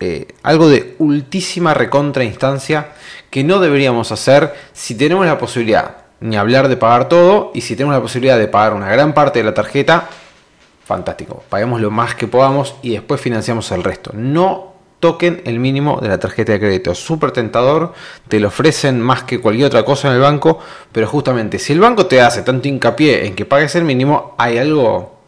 eh, 0.00 0.28
algo 0.42 0.70
de 0.70 0.94
ultísima 1.00 1.74
recontra 1.74 2.24
instancia 2.24 2.92
que 3.28 3.44
no 3.44 3.58
deberíamos 3.58 4.10
hacer 4.10 4.54
si 4.72 4.94
tenemos 4.94 5.26
la 5.26 5.36
posibilidad, 5.36 5.96
ni 6.20 6.38
hablar 6.38 6.68
de 6.68 6.78
pagar 6.78 7.10
todo, 7.10 7.50
y 7.54 7.60
si 7.60 7.76
tenemos 7.76 7.94
la 7.94 8.00
posibilidad 8.00 8.38
de 8.38 8.48
pagar 8.48 8.72
una 8.72 8.90
gran 8.90 9.12
parte 9.12 9.40
de 9.40 9.44
la 9.44 9.52
tarjeta, 9.52 10.08
fantástico, 10.86 11.42
paguemos 11.50 11.82
lo 11.82 11.90
más 11.90 12.14
que 12.14 12.26
podamos 12.26 12.74
y 12.80 12.92
después 12.92 13.20
financiamos 13.20 13.70
el 13.70 13.84
resto. 13.84 14.12
No 14.14 14.77
toquen 15.00 15.42
el 15.44 15.60
mínimo 15.60 16.00
de 16.00 16.08
la 16.08 16.18
tarjeta 16.18 16.52
de 16.52 16.60
crédito. 16.60 16.94
Súper 16.94 17.30
tentador, 17.30 17.92
te 18.28 18.40
lo 18.40 18.48
ofrecen 18.48 19.00
más 19.00 19.22
que 19.22 19.40
cualquier 19.40 19.66
otra 19.66 19.84
cosa 19.84 20.08
en 20.08 20.14
el 20.14 20.20
banco, 20.20 20.58
pero 20.92 21.06
justamente 21.06 21.58
si 21.58 21.72
el 21.72 21.80
banco 21.80 22.06
te 22.06 22.20
hace 22.20 22.42
tanto 22.42 22.68
hincapié 22.68 23.26
en 23.26 23.34
que 23.34 23.44
pagues 23.44 23.74
el 23.76 23.84
mínimo, 23.84 24.34
hay 24.38 24.58
algo, 24.58 25.18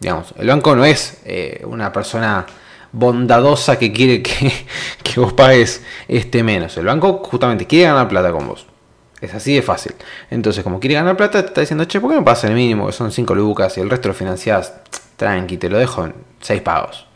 digamos, 0.00 0.34
el 0.38 0.48
banco 0.48 0.74
no 0.76 0.84
es 0.84 1.18
eh, 1.24 1.62
una 1.66 1.92
persona 1.92 2.46
bondadosa 2.92 3.78
que 3.78 3.92
quiere 3.92 4.22
que, 4.22 4.52
que, 5.02 5.20
vos 5.20 5.32
pagues 5.32 5.82
este 6.06 6.42
menos. 6.42 6.76
El 6.76 6.86
banco 6.86 7.22
justamente 7.24 7.66
quiere 7.66 7.86
ganar 7.90 8.08
plata 8.08 8.32
con 8.32 8.48
vos. 8.48 8.66
Es 9.20 9.34
así 9.34 9.52
de 9.54 9.62
fácil. 9.62 9.94
Entonces, 10.30 10.62
como 10.62 10.78
quiere 10.78 10.94
ganar 10.94 11.16
plata, 11.16 11.42
te 11.42 11.48
está 11.48 11.60
diciendo, 11.60 11.84
che, 11.86 12.00
¿por 12.00 12.10
qué 12.10 12.16
no 12.16 12.24
pagas 12.24 12.44
el 12.44 12.54
mínimo? 12.54 12.86
Que 12.86 12.92
son 12.92 13.10
5 13.10 13.34
lucas 13.34 13.76
y 13.76 13.80
el 13.80 13.90
resto 13.90 14.08
lo 14.08 14.14
financiás. 14.14 14.74
Tranqui, 15.16 15.56
te 15.56 15.68
lo 15.68 15.76
dejo 15.76 16.04
en 16.04 16.14
6 16.40 16.60
pagos. 16.62 17.07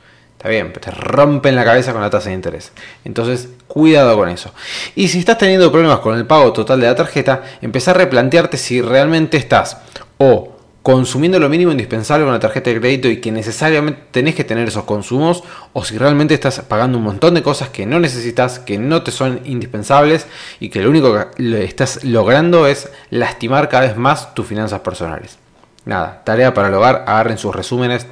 Está 0.42 0.50
bien, 0.50 0.72
te 0.72 0.90
rompen 0.90 1.54
la 1.54 1.64
cabeza 1.64 1.92
con 1.92 2.02
la 2.02 2.10
tasa 2.10 2.30
de 2.30 2.34
interés. 2.34 2.72
Entonces, 3.04 3.50
cuidado 3.68 4.16
con 4.16 4.28
eso. 4.28 4.52
Y 4.96 5.06
si 5.06 5.20
estás 5.20 5.38
teniendo 5.38 5.70
problemas 5.70 6.00
con 6.00 6.18
el 6.18 6.26
pago 6.26 6.52
total 6.52 6.80
de 6.80 6.88
la 6.88 6.96
tarjeta, 6.96 7.44
empezar 7.60 7.94
a 7.94 7.98
replantearte 7.98 8.56
si 8.56 8.82
realmente 8.82 9.36
estás 9.36 9.76
o 10.18 10.52
consumiendo 10.82 11.38
lo 11.38 11.48
mínimo 11.48 11.70
indispensable 11.70 12.24
con 12.24 12.34
la 12.34 12.40
tarjeta 12.40 12.70
de 12.70 12.80
crédito 12.80 13.06
y 13.06 13.20
que 13.20 13.30
necesariamente 13.30 14.02
tenés 14.10 14.34
que 14.34 14.42
tener 14.42 14.66
esos 14.66 14.82
consumos, 14.82 15.44
o 15.74 15.84
si 15.84 15.96
realmente 15.96 16.34
estás 16.34 16.58
pagando 16.62 16.98
un 16.98 17.04
montón 17.04 17.34
de 17.34 17.42
cosas 17.44 17.68
que 17.68 17.86
no 17.86 18.00
necesitas, 18.00 18.58
que 18.58 18.78
no 18.78 19.04
te 19.04 19.12
son 19.12 19.42
indispensables 19.44 20.26
y 20.58 20.70
que 20.70 20.80
lo 20.80 20.90
único 20.90 21.30
que 21.36 21.62
estás 21.62 22.02
logrando 22.02 22.66
es 22.66 22.90
lastimar 23.10 23.68
cada 23.68 23.86
vez 23.86 23.96
más 23.96 24.34
tus 24.34 24.44
finanzas 24.44 24.80
personales. 24.80 25.38
Nada, 25.84 26.22
tarea 26.24 26.52
para 26.52 26.66
el 26.66 26.74
hogar, 26.74 27.04
agarren 27.06 27.38
sus 27.38 27.54
resúmenes, 27.54 28.08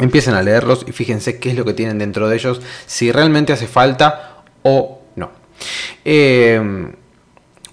Empiecen 0.00 0.34
a 0.34 0.42
leerlos 0.42 0.84
y 0.88 0.92
fíjense 0.92 1.38
qué 1.38 1.50
es 1.50 1.56
lo 1.56 1.64
que 1.64 1.74
tienen 1.74 1.98
dentro 1.98 2.28
de 2.28 2.36
ellos, 2.36 2.62
si 2.86 3.12
realmente 3.12 3.52
hace 3.52 3.66
falta 3.66 4.42
o 4.62 5.02
no. 5.16 5.30
Em, 6.04 6.90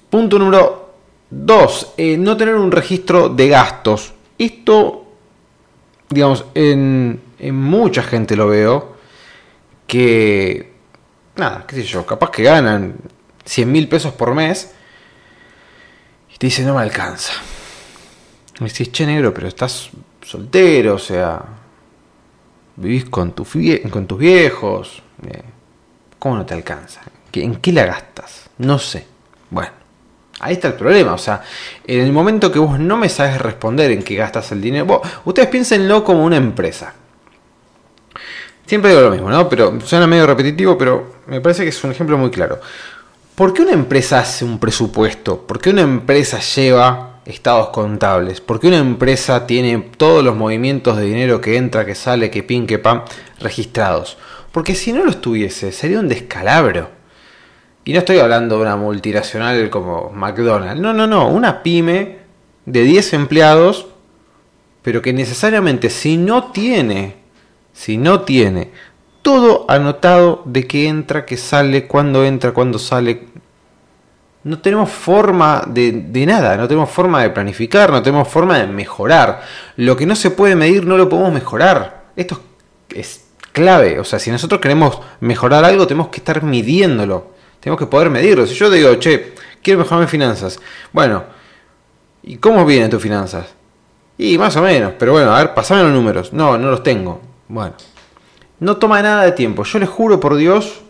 punto 0.09 0.37
número 0.37 0.93
2. 1.29 1.93
Eh, 1.97 2.17
no 2.17 2.35
tener 2.35 2.55
un 2.55 2.71
registro 2.71 3.29
de 3.29 3.47
gastos. 3.47 4.13
Esto, 4.37 5.05
digamos, 6.09 6.45
en, 6.53 7.21
mucha 7.53 8.03
gente 8.03 8.35
lo 8.35 8.47
veo 8.47 8.97
que, 9.87 10.73
nada, 11.37 11.65
qué 11.65 11.77
sé 11.77 11.83
yo, 11.83 12.05
capaz 12.05 12.31
que 12.31 12.43
ganan 12.43 12.95
100 13.45 13.71
mil 13.71 13.87
pesos 13.87 14.13
por 14.13 14.35
mes 14.35 14.73
y 16.33 16.37
te 16.37 16.47
dicen 16.47 16.67
no 16.67 16.75
me 16.75 16.81
alcanza. 16.81 17.33
Me 18.59 18.67
decís, 18.67 18.91
che 18.91 19.05
negro, 19.05 19.33
pero 19.33 19.47
estás 19.47 19.89
soltero, 20.21 20.95
o 20.95 20.99
sea, 20.99 21.41
vivís 22.77 23.05
con, 23.05 23.33
tu 23.33 23.45
con 23.91 24.07
tus 24.07 24.17
viejos, 24.17 25.01
eh, 25.27 25.43
¿cómo 26.17 26.35
no 26.37 26.45
te 26.45 26.53
alcanza? 26.53 27.01
¿En 27.33 27.55
qué 27.57 27.71
la 27.71 27.85
gastas? 27.85 28.49
No 28.57 28.79
sé. 28.79 29.05
Bueno, 29.49 29.71
ahí 30.39 30.53
está 30.53 30.69
el 30.69 30.73
problema. 30.73 31.13
O 31.13 31.17
sea, 31.17 31.43
en 31.85 31.99
el 31.99 32.11
momento 32.11 32.51
que 32.51 32.59
vos 32.59 32.79
no 32.79 32.97
me 32.97 33.09
sabes 33.09 33.39
responder 33.39 33.91
en 33.91 34.03
qué 34.03 34.15
gastas 34.15 34.51
el 34.51 34.61
dinero, 34.61 35.01
ustedes 35.25 35.49
piénsenlo 35.49 36.03
como 36.03 36.23
una 36.23 36.37
empresa. 36.37 36.93
Siempre 38.65 38.91
digo 38.91 39.01
lo 39.01 39.11
mismo, 39.11 39.29
¿no? 39.29 39.47
Pero 39.47 39.79
suena 39.81 40.07
medio 40.07 40.25
repetitivo, 40.27 40.77
pero 40.77 41.15
me 41.27 41.41
parece 41.41 41.63
que 41.63 41.69
es 41.69 41.83
un 41.83 41.91
ejemplo 41.91 42.17
muy 42.17 42.31
claro. 42.31 42.59
¿Por 43.35 43.53
qué 43.53 43.61
una 43.61 43.71
empresa 43.71 44.19
hace 44.19 44.43
un 44.43 44.59
presupuesto? 44.59 45.45
¿Por 45.45 45.59
qué 45.59 45.69
una 45.69 45.83
empresa 45.83 46.39
lleva 46.39 47.06
estados 47.27 47.69
contables? 47.69 48.41
¿Por 48.41 48.59
qué 48.59 48.67
una 48.67 48.77
empresa 48.77 49.45
tiene 49.45 49.77
todos 49.97 50.23
los 50.23 50.35
movimientos 50.35 50.97
de 50.97 51.05
dinero 51.05 51.41
que 51.41 51.57
entra, 51.57 51.85
que 51.85 51.95
sale, 51.95 52.31
que 52.31 52.43
pin, 52.43 52.65
que 52.67 52.79
pam, 52.79 53.03
registrados? 53.39 54.17
Porque 54.51 54.75
si 54.75 54.93
no 54.93 55.05
los 55.05 55.21
tuviese, 55.21 55.71
sería 55.71 55.99
un 55.99 56.07
descalabro. 56.07 56.89
Y 57.85 57.93
no 57.93 57.99
estoy 57.99 58.19
hablando 58.19 58.55
de 58.55 58.63
una 58.63 58.75
multinacional 58.75 59.69
como 59.69 60.09
McDonald's. 60.09 60.81
No, 60.81 60.93
no, 60.93 61.07
no. 61.07 61.29
Una 61.29 61.63
pyme 61.63 62.17
de 62.65 62.83
10 62.83 63.13
empleados, 63.13 63.87
pero 64.81 65.01
que 65.01 65.13
necesariamente 65.13 65.89
si 65.89 66.17
no 66.17 66.51
tiene, 66.51 67.15
si 67.73 67.97
no 67.97 68.21
tiene 68.21 68.71
todo 69.21 69.65
anotado 69.69 70.41
de 70.45 70.65
que 70.67 70.87
entra, 70.87 71.25
que 71.25 71.37
sale, 71.37 71.85
cuándo 71.85 72.23
entra, 72.23 72.53
cuándo 72.53 72.79
sale, 72.79 73.27
no 74.47 74.59
tenemos 74.59 74.89
forma 74.89 75.63
de, 75.67 75.91
de, 75.91 76.25
nada, 76.25 76.55
no 76.55 76.69
tenemos 76.69 76.89
forma 76.89 77.21
de 77.21 77.31
planificar, 77.31 77.91
no 77.91 78.01
tenemos 78.01 78.29
forma 78.29 78.57
de 78.57 78.67
mejorar. 78.67 79.41
Lo 79.75 79.97
que 79.97 80.05
no 80.05 80.15
se 80.15 80.31
puede 80.31 80.55
medir 80.55 80.85
no 80.85 80.97
lo 80.97 81.09
podemos 81.09 81.33
mejorar. 81.33 82.05
Esto 82.15 82.39
es 82.89 83.25
clave. 83.51 83.99
O 83.99 84.05
sea, 84.05 84.19
si 84.19 84.31
nosotros 84.31 84.61
queremos 84.61 84.99
mejorar 85.19 85.65
algo, 85.65 85.85
tenemos 85.85 86.07
que 86.07 86.19
estar 86.19 86.41
midiéndolo. 86.43 87.33
Tenemos 87.59 87.77
que 87.77 87.87
poder 87.87 88.09
medirlo. 88.09 88.47
Si 88.47 88.55
yo 88.55 88.69
digo, 88.69 88.95
che, 88.95 89.33
quiero 89.61 89.79
mejorar 89.79 89.99
mis 89.99 90.09
finanzas. 90.09 90.59
Bueno, 90.93 91.25
¿y 92.23 92.37
cómo 92.37 92.65
vienen 92.65 92.89
tus 92.89 93.03
finanzas? 93.03 93.47
Y 94.17 94.37
más 94.37 94.55
o 94.55 94.61
menos, 94.61 94.93
pero 94.97 95.11
bueno, 95.11 95.35
a 95.35 95.39
ver, 95.39 95.53
pasame 95.53 95.83
los 95.83 95.91
números. 95.91 96.31
No, 96.31 96.57
no 96.57 96.71
los 96.71 96.83
tengo. 96.83 97.19
Bueno, 97.49 97.73
no 98.61 98.77
toma 98.77 99.01
nada 99.01 99.23
de 99.23 99.33
tiempo. 99.33 99.65
Yo 99.65 99.77
les 99.77 99.89
juro 99.89 100.21
por 100.21 100.37
Dios 100.37 100.83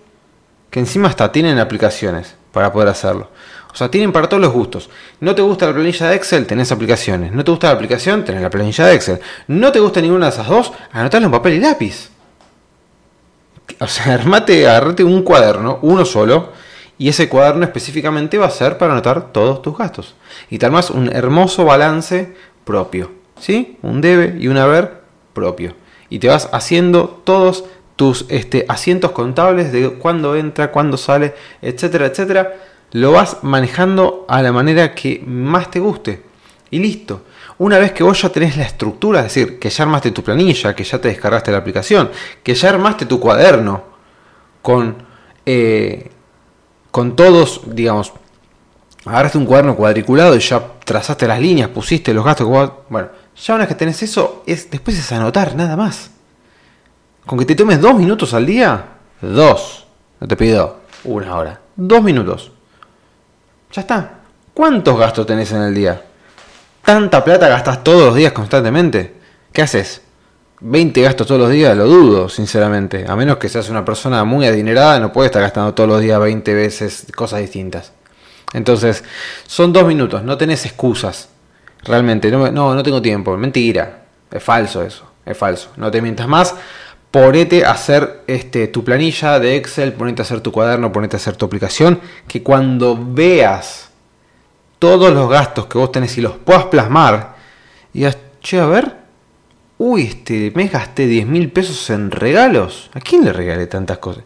que 0.70 0.80
encima 0.80 1.08
hasta 1.08 1.32
tienen 1.32 1.58
aplicaciones 1.58 2.36
para 2.58 2.74
poder 2.74 2.90
hacerlo. 2.90 3.30
O 3.72 3.76
sea, 3.76 3.92
tienen 3.92 4.12
para 4.12 4.28
todos 4.28 4.42
los 4.42 4.52
gustos. 4.52 4.90
No 5.20 5.36
te 5.36 5.44
gusta 5.44 5.68
la 5.68 5.74
planilla 5.76 6.10
de 6.10 6.16
Excel, 6.16 6.48
tenés 6.48 6.72
aplicaciones. 6.72 7.32
No 7.32 7.44
te 7.44 7.52
gusta 7.52 7.68
la 7.68 7.74
aplicación, 7.74 8.26
tenés 8.26 8.42
la 8.42 8.50
planilla 8.50 8.88
de 8.88 8.96
Excel. 8.96 9.20
No 9.46 9.72
te 9.72 9.80
gusta 9.80 10.02
ninguna 10.02 10.26
de 10.26 10.32
esas 10.32 10.48
dos, 10.48 10.74
anotalo 10.92 11.28
en 11.28 11.32
papel 11.32 11.54
y 11.54 11.60
lápiz. 11.60 12.10
O 13.80 13.86
sea, 13.86 14.14
armate, 14.16 14.68
agarrate 14.68 15.04
un 15.04 15.22
cuaderno, 15.22 15.78
uno 15.84 16.04
solo, 16.04 16.52
y 16.98 17.10
ese 17.10 17.30
cuaderno 17.30 17.66
específicamente 17.66 18.40
va 18.40 18.48
a 18.48 18.50
ser 18.50 18.80
para 18.80 18.94
anotar 18.94 19.32
todos 19.32 19.62
tus 19.62 19.78
gastos. 19.78 20.16
Y 20.50 20.58
tal 20.58 20.72
más 20.72 20.90
un 20.90 21.16
hermoso 21.16 21.64
balance 21.64 22.36
propio. 22.64 23.12
¿Sí? 23.40 23.78
Un 23.84 24.02
debe 24.02 24.36
y 24.40 24.48
un 24.48 24.58
haber 24.58 25.02
propio. 25.34 25.76
Y 26.10 26.18
te 26.18 26.30
vas 26.30 26.50
haciendo 26.52 27.22
todos 27.24 27.66
tus 27.98 28.26
este, 28.30 28.64
asientos 28.70 29.12
contables 29.12 29.72
de 29.74 29.90
cuándo 29.96 30.36
entra, 30.38 30.72
cuándo 30.72 30.96
sale, 30.96 31.34
etcétera, 31.62 32.06
etcétera. 32.06 32.56
Lo 32.92 33.12
vas 33.12 33.40
manejando 33.42 34.26
a 34.30 34.42
la 34.42 34.54
manera 34.54 34.96
que 34.96 35.22
más 35.26 35.70
te 35.70 35.82
guste. 35.82 36.24
Y 36.70 36.80
listo. 36.80 37.24
Una 37.58 37.80
vez 37.80 37.92
que 37.92 38.04
vos 38.04 38.22
ya 38.22 38.30
tenés 38.30 38.56
la 38.56 38.64
estructura, 38.64 39.20
es 39.22 39.26
decir, 39.26 39.58
que 39.60 39.70
ya 39.70 39.84
armaste 39.84 40.12
tu 40.12 40.24
planilla, 40.24 40.76
que 40.76 40.84
ya 40.84 41.02
te 41.02 41.08
descargaste 41.08 41.52
la 41.52 41.58
aplicación, 41.58 42.12
que 42.44 42.54
ya 42.54 42.70
armaste 42.70 43.08
tu 43.08 43.20
cuaderno 43.20 43.84
con, 44.62 44.96
eh, 45.44 46.12
con 46.92 47.16
todos, 47.16 47.62
digamos, 47.66 48.14
agarraste 49.06 49.40
un 49.40 49.46
cuaderno 49.48 49.76
cuadriculado 49.76 50.36
y 50.36 50.40
ya 50.40 50.62
trazaste 50.86 51.28
las 51.28 51.42
líneas, 51.42 51.70
pusiste 51.70 52.14
los 52.14 52.24
gastos. 52.24 52.48
Bueno, 52.90 53.10
ya 53.36 53.56
una 53.56 53.64
vez 53.64 53.70
que 53.70 53.76
tenés 53.76 54.04
eso, 54.04 54.44
es, 54.46 54.70
después 54.70 55.00
es 55.00 55.12
anotar, 55.12 55.56
nada 55.56 55.76
más. 55.76 56.12
Con 57.28 57.38
que 57.38 57.46
te 57.46 57.56
tomes 57.56 57.82
dos 57.82 57.94
minutos 57.94 58.34
al 58.34 58.46
día, 58.46 58.86
dos, 59.22 59.86
no 60.22 60.28
te 60.28 60.38
pido 60.38 60.78
una 61.04 61.36
hora, 61.36 61.60
dos 61.76 62.02
minutos. 62.02 62.54
Ya 63.74 63.82
está. 63.82 64.20
¿Cuántos 64.54 64.98
gastos 64.98 65.28
tenés 65.28 65.52
en 65.52 65.62
el 65.62 65.76
día? 65.76 66.02
¿Tanta 66.86 67.22
plata 67.26 67.50
gastas 67.50 67.84
todos 67.84 68.06
los 68.06 68.16
días 68.16 68.32
constantemente? 68.32 69.14
¿Qué 69.52 69.62
haces? 69.62 70.02
¿20 70.62 71.04
gastos 71.04 71.28
todos 71.28 71.42
los 71.42 71.52
días? 71.52 71.76
Lo 71.76 71.86
dudo, 71.86 72.30
sinceramente. 72.30 73.06
A 73.06 73.18
menos 73.18 73.38
que 73.38 73.50
seas 73.50 73.70
una 73.70 73.84
persona 73.84 74.24
muy 74.24 74.48
adinerada, 74.48 74.98
no 74.98 75.12
puedes 75.12 75.28
estar 75.28 75.42
gastando 75.42 75.74
todos 75.74 75.90
los 75.90 76.00
días 76.00 76.22
20 76.22 76.54
veces 76.54 77.08
cosas 77.14 77.42
distintas. 77.42 77.92
Entonces, 78.54 79.04
son 79.46 79.74
dos 79.74 79.86
minutos, 79.86 80.24
no 80.24 80.38
tenés 80.38 80.66
excusas. 80.66 81.28
Realmente, 81.84 82.32
no, 82.32 82.50
no, 82.52 82.74
no 82.74 82.84
tengo 82.84 83.02
tiempo. 83.02 83.36
Mentira. 83.36 84.06
Es 84.32 84.42
falso 84.42 84.82
eso. 84.82 85.12
Es 85.26 85.38
falso. 85.38 85.72
No 85.76 85.92
te 85.92 86.02
mientas 86.02 86.28
más. 86.28 86.56
Ponete 87.12 87.66
a 87.66 87.72
hacer 87.72 88.24
este, 88.28 88.68
tu 88.68 88.84
planilla 88.84 89.40
de 89.40 89.56
Excel, 89.56 89.94
ponete 89.94 90.22
a 90.22 90.26
hacer 90.26 90.42
tu 90.42 90.52
cuaderno, 90.52 90.92
ponete 90.92 91.16
a 91.16 91.20
hacer 91.20 91.36
tu 91.36 91.46
aplicación. 91.46 92.00
Que 92.28 92.44
cuando 92.44 92.98
veas 93.00 93.90
todos 94.80 95.14
los 95.14 95.30
gastos 95.30 95.68
que 95.68 95.78
vos 95.78 95.92
tenés 95.92 96.18
y 96.18 96.22
los 96.22 96.38
puedas 96.38 96.66
plasmar, 96.66 97.36
y 97.94 98.00
digas, 98.00 98.18
che, 98.42 98.60
a 98.60 98.66
ver, 98.66 98.96
uy, 99.78 100.04
este 100.04 100.52
mes 100.56 100.72
gasté 100.72 101.08
10 101.08 101.28
mil 101.28 101.52
pesos 101.52 101.90
en 101.90 102.12
regalos. 102.12 102.90
¿A 102.94 103.00
quién 103.00 103.24
le 103.24 103.34
regalé 103.34 103.68
tantas 103.68 103.98
cosas? 104.00 104.24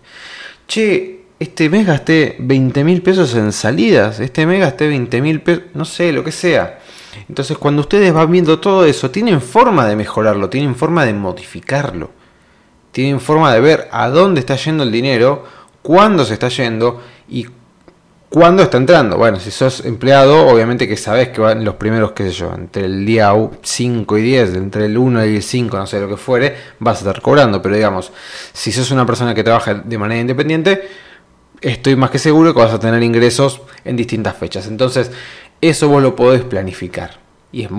Che, 0.67 1.21
este 1.39 1.69
mes 1.69 1.87
gasté 1.87 2.35
20 2.39 2.83
mil 2.83 3.01
pesos 3.01 3.33
en 3.35 3.51
salidas, 3.51 4.19
este 4.19 4.45
mes 4.45 4.59
gasté 4.59 4.87
20 4.87 5.21
mil 5.21 5.41
pesos, 5.41 5.63
no 5.73 5.85
sé, 5.85 6.11
lo 6.11 6.23
que 6.23 6.31
sea. 6.31 6.79
Entonces, 7.27 7.57
cuando 7.57 7.81
ustedes 7.81 8.13
van 8.13 8.31
viendo 8.31 8.59
todo 8.59 8.85
eso, 8.85 9.09
tienen 9.09 9.41
forma 9.41 9.87
de 9.87 9.95
mejorarlo, 9.95 10.49
tienen 10.49 10.75
forma 10.75 11.05
de 11.05 11.13
modificarlo, 11.13 12.11
tienen 12.91 13.19
forma 13.19 13.53
de 13.53 13.61
ver 13.61 13.87
a 13.91 14.09
dónde 14.09 14.39
está 14.39 14.55
yendo 14.55 14.83
el 14.83 14.91
dinero, 14.91 15.45
cuándo 15.81 16.25
se 16.25 16.33
está 16.33 16.49
yendo 16.49 17.01
y 17.29 17.47
¿Cuándo 18.31 18.63
está 18.63 18.77
entrando? 18.77 19.17
Bueno, 19.17 19.41
si 19.41 19.51
sos 19.51 19.83
empleado, 19.83 20.47
obviamente 20.47 20.87
que 20.87 20.95
sabes 20.95 21.27
que 21.27 21.41
van 21.41 21.65
los 21.65 21.75
primeros, 21.75 22.13
qué 22.13 22.23
sé 22.23 22.31
yo, 22.31 22.53
entre 22.55 22.85
el 22.85 23.05
día 23.05 23.33
5 23.61 24.17
y 24.17 24.21
10, 24.21 24.55
entre 24.55 24.85
el 24.85 24.97
1 24.97 25.25
y 25.25 25.35
el 25.35 25.43
5, 25.43 25.77
no 25.77 25.85
sé 25.85 25.99
lo 25.99 26.07
que 26.07 26.15
fuere, 26.15 26.55
vas 26.79 26.95
a 26.95 26.99
estar 26.99 27.21
cobrando. 27.21 27.61
Pero 27.61 27.75
digamos, 27.75 28.13
si 28.53 28.71
sos 28.71 28.89
una 28.91 29.05
persona 29.05 29.35
que 29.35 29.43
trabaja 29.43 29.73
de 29.73 29.97
manera 29.97 30.21
independiente, 30.21 30.87
estoy 31.59 31.97
más 31.97 32.09
que 32.09 32.19
seguro 32.19 32.53
que 32.53 32.61
vas 32.61 32.71
a 32.71 32.79
tener 32.79 33.03
ingresos 33.03 33.63
en 33.83 33.97
distintas 33.97 34.37
fechas. 34.37 34.65
Entonces, 34.67 35.11
eso 35.59 35.89
vos 35.89 36.01
lo 36.01 36.15
podés 36.15 36.43
planificar. 36.43 37.19
Y 37.51 37.63
es 37.63 37.69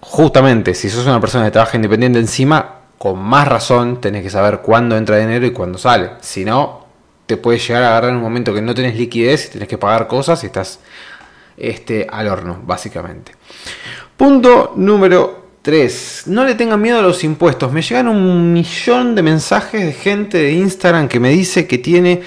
justamente, 0.00 0.74
si 0.74 0.90
sos 0.90 1.06
una 1.06 1.20
persona 1.20 1.44
que 1.44 1.52
trabaja 1.52 1.76
independiente 1.76 2.18
encima, 2.18 2.79
con 3.00 3.18
más 3.18 3.48
razón 3.48 3.98
tenés 3.98 4.22
que 4.22 4.28
saber 4.28 4.58
cuándo 4.58 4.94
entra 4.94 5.16
dinero 5.16 5.46
y 5.46 5.52
cuándo 5.52 5.78
sale. 5.78 6.10
Si 6.20 6.44
no, 6.44 6.84
te 7.24 7.38
puede 7.38 7.58
llegar 7.58 7.82
a 7.82 7.88
agarrar 7.92 8.10
en 8.10 8.16
un 8.16 8.22
momento 8.22 8.52
que 8.52 8.60
no 8.60 8.74
tenés 8.74 8.94
liquidez 8.94 9.46
y 9.46 9.52
tenés 9.52 9.68
que 9.68 9.78
pagar 9.78 10.06
cosas 10.06 10.42
y 10.42 10.46
estás 10.48 10.80
este, 11.56 12.06
al 12.10 12.28
horno, 12.28 12.60
básicamente. 12.62 13.32
Punto 14.18 14.74
número 14.76 15.46
3. 15.62 16.24
No 16.26 16.44
le 16.44 16.54
tengan 16.56 16.82
miedo 16.82 16.98
a 16.98 17.02
los 17.02 17.24
impuestos. 17.24 17.72
Me 17.72 17.80
llegan 17.80 18.06
un 18.06 18.52
millón 18.52 19.14
de 19.14 19.22
mensajes 19.22 19.82
de 19.82 19.94
gente 19.94 20.36
de 20.36 20.52
Instagram 20.52 21.08
que 21.08 21.20
me 21.20 21.30
dice 21.30 21.66
que 21.66 21.78
tiene 21.78 22.20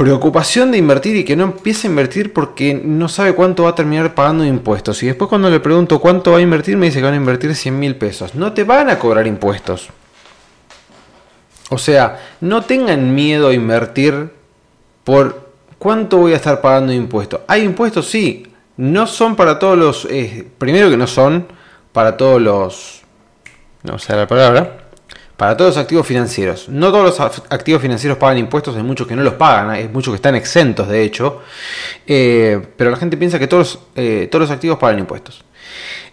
preocupación 0.00 0.70
de 0.70 0.78
invertir 0.78 1.14
y 1.14 1.24
que 1.24 1.36
no 1.36 1.44
empieza 1.44 1.86
a 1.86 1.90
invertir 1.90 2.32
porque 2.32 2.72
no 2.72 3.06
sabe 3.06 3.34
cuánto 3.34 3.64
va 3.64 3.68
a 3.68 3.74
terminar 3.74 4.14
pagando 4.14 4.46
impuestos. 4.46 5.02
Y 5.02 5.06
después 5.08 5.28
cuando 5.28 5.50
le 5.50 5.60
pregunto 5.60 5.98
cuánto 5.98 6.32
va 6.32 6.38
a 6.38 6.40
invertir, 6.40 6.78
me 6.78 6.86
dice 6.86 7.00
que 7.00 7.04
van 7.04 7.12
a 7.12 7.18
invertir 7.18 7.54
100 7.54 7.78
mil 7.78 7.96
pesos. 7.96 8.34
No 8.34 8.54
te 8.54 8.64
van 8.64 8.88
a 8.88 8.98
cobrar 8.98 9.26
impuestos. 9.26 9.90
O 11.68 11.76
sea, 11.76 12.18
no 12.40 12.62
tengan 12.62 13.14
miedo 13.14 13.48
a 13.48 13.52
invertir 13.52 14.30
por 15.04 15.50
cuánto 15.78 16.16
voy 16.16 16.32
a 16.32 16.36
estar 16.36 16.62
pagando 16.62 16.94
impuestos. 16.94 17.42
¿Hay 17.46 17.62
impuestos? 17.62 18.08
Sí. 18.08 18.50
No 18.78 19.06
son 19.06 19.36
para 19.36 19.58
todos 19.58 19.76
los... 19.76 20.06
Eh, 20.06 20.48
primero 20.56 20.88
que 20.88 20.96
no 20.96 21.06
son 21.06 21.46
para 21.92 22.16
todos 22.16 22.40
los... 22.40 23.02
No 23.82 23.98
sé 23.98 24.16
la 24.16 24.26
palabra. 24.26 24.78
Para 25.40 25.56
todos 25.56 25.70
los 25.74 25.82
activos 25.82 26.06
financieros. 26.06 26.68
No 26.68 26.92
todos 26.92 27.18
los 27.18 27.42
activos 27.48 27.80
financieros 27.80 28.18
pagan 28.18 28.36
impuestos, 28.36 28.76
hay 28.76 28.82
muchos 28.82 29.06
que 29.06 29.16
no 29.16 29.22
los 29.22 29.34
pagan, 29.34 29.70
hay 29.70 29.88
muchos 29.88 30.12
que 30.12 30.16
están 30.16 30.34
exentos 30.34 30.86
de 30.86 31.02
hecho. 31.02 31.40
Eh, 32.06 32.60
pero 32.76 32.90
la 32.90 32.98
gente 32.98 33.16
piensa 33.16 33.38
que 33.38 33.46
todos, 33.46 33.78
eh, 33.96 34.28
todos 34.30 34.42
los 34.42 34.50
activos 34.50 34.78
pagan 34.78 34.98
impuestos. 34.98 35.42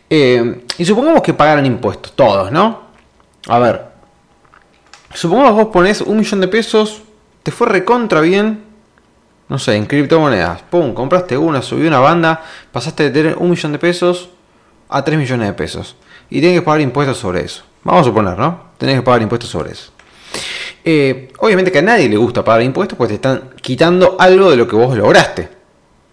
y 0.10 0.86
supongamos 0.86 1.22
que 1.22 1.34
pagaran 1.34 1.66
impuestos, 1.66 2.14
todos, 2.14 2.50
¿no? 2.50 2.88
A 3.50 3.60
ver, 3.60 3.98
Supongamos 5.14 5.56
vos 5.56 5.68
pones 5.68 6.02
un 6.02 6.18
millón 6.18 6.42
de 6.42 6.48
pesos, 6.48 7.02
te 7.42 7.52
fue 7.52 7.68
recontra 7.68 8.22
bien, 8.22 8.64
no 9.50 9.58
sé, 9.58 9.76
en 9.76 9.86
criptomonedas. 9.86 10.62
Pum, 10.64 10.94
compraste 10.94 11.38
una, 11.38 11.62
subió 11.62 11.88
una 11.88 12.00
banda, 12.00 12.44
pasaste 12.72 13.04
de 13.04 13.10
tener 13.10 13.38
un 13.38 13.50
millón 13.50 13.72
de 13.72 13.80
pesos 13.80 14.30
a 14.90 15.04
3 15.04 15.18
millones 15.18 15.48
de 15.48 15.54
pesos. 15.54 15.96
Y 16.30 16.40
tienes 16.40 16.60
que 16.60 16.66
pagar 16.66 16.82
impuestos 16.82 17.18
sobre 17.18 17.44
eso. 17.44 17.64
Vamos 17.84 18.02
a 18.02 18.04
suponer, 18.06 18.38
¿no? 18.38 18.72
Tenés 18.78 18.96
que 18.96 19.02
pagar 19.02 19.22
impuestos 19.22 19.50
sobre 19.50 19.72
eso. 19.72 19.92
Eh, 20.84 21.34
obviamente 21.40 21.72
que 21.72 21.80
a 21.80 21.82
nadie 21.82 22.08
le 22.08 22.18
gusta 22.18 22.44
pagar 22.44 22.62
impuestos 22.62 22.98
porque 22.98 23.10
te 23.10 23.16
están 23.16 23.50
quitando 23.62 24.16
algo 24.20 24.50
de 24.50 24.58
lo 24.58 24.68
que 24.68 24.76
vos 24.76 24.96
lograste. 24.98 25.50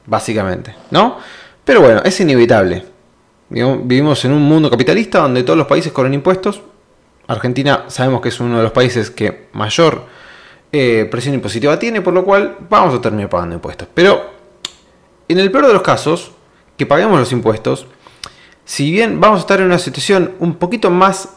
Básicamente, 0.07 0.75
¿no? 0.91 1.19
Pero 1.65 1.81
bueno, 1.81 2.03
es 2.05 2.21
inevitable. 2.21 2.85
Vivimos 3.49 4.25
en 4.25 4.33
un 4.33 4.43
mundo 4.43 4.71
capitalista 4.71 5.21
donde 5.21 5.43
todos 5.43 5.59
los 5.59 5.67
países 5.67 5.93
cobran 5.93 6.13
impuestos 6.13 6.63
Argentina 7.27 7.85
sabemos 7.89 8.21
que 8.21 8.29
es 8.29 8.41
uno 8.41 8.59
de 8.59 8.63
los 8.65 8.73
países 8.73 9.11
que 9.11 9.49
mayor 9.53 10.07
eh, 10.73 11.09
presión 11.11 11.35
impositiva 11.35 11.79
tiene, 11.79 12.03
por 12.03 12.13
lo 12.13 12.25
cual 12.25 12.57
vamos 12.69 12.95
a 12.95 13.01
terminar 13.01 13.31
pagando 13.31 13.55
impuestos. 13.55 13.89
Pero 13.95 14.31
en 15.29 15.39
el 15.39 15.51
peor 15.51 15.67
de 15.67 15.73
los 15.73 15.83
casos, 15.83 16.33
que 16.77 16.87
paguemos 16.87 17.19
los 17.19 17.33
impuestos, 17.33 17.87
si 18.65 18.91
bien 18.91 19.21
vamos 19.21 19.39
a 19.39 19.41
estar 19.41 19.61
en 19.61 19.67
una 19.67 19.79
situación 19.79 20.35
un 20.39 20.57
poquito 20.57 20.91
más 20.91 21.31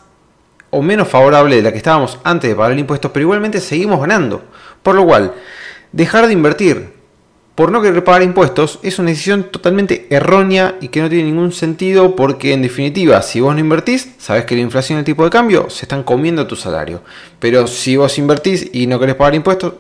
o 0.70 0.82
menos 0.82 1.08
favorable 1.08 1.56
de 1.56 1.62
la 1.62 1.72
que 1.72 1.78
estábamos 1.78 2.20
antes 2.24 2.50
de 2.50 2.56
pagar 2.56 2.74
el 2.74 2.80
impuesto, 2.80 3.14
pero 3.14 3.24
igualmente 3.24 3.62
seguimos 3.62 4.00
ganando. 4.00 4.44
Por 4.84 4.96
lo 4.96 5.06
cual, 5.06 5.34
dejar 5.92 6.28
de 6.28 6.34
invertir 6.34 6.98
por 7.58 7.72
no 7.72 7.82
querer 7.82 8.04
pagar 8.04 8.22
impuestos 8.22 8.78
es 8.84 9.00
una 9.00 9.10
decisión 9.10 9.46
totalmente 9.46 10.06
errónea 10.12 10.76
y 10.80 10.90
que 10.90 11.02
no 11.02 11.10
tiene 11.10 11.24
ningún 11.24 11.52
sentido 11.52 12.16
porque 12.16 12.54
en 12.54 12.62
definitiva 12.62 13.20
si 13.24 13.40
vos 13.40 13.56
no 13.56 13.60
invertís, 13.60 14.10
sabes 14.20 14.46
que 14.46 14.54
la 14.54 14.62
inflación 14.62 14.98
y 14.98 15.00
el 15.00 15.06
tipo 15.06 15.24
de 15.24 15.32
cambio 15.32 15.68
se 15.72 15.86
están 15.86 16.04
comiendo 16.04 16.46
tu 16.46 16.56
salario. 16.56 17.02
Pero 17.40 17.66
si 17.66 17.98
vos 17.98 18.16
invertís 18.20 18.70
y 18.74 18.86
no 18.86 19.00
querés 19.00 19.16
pagar 19.16 19.34
impuestos, 19.34 19.74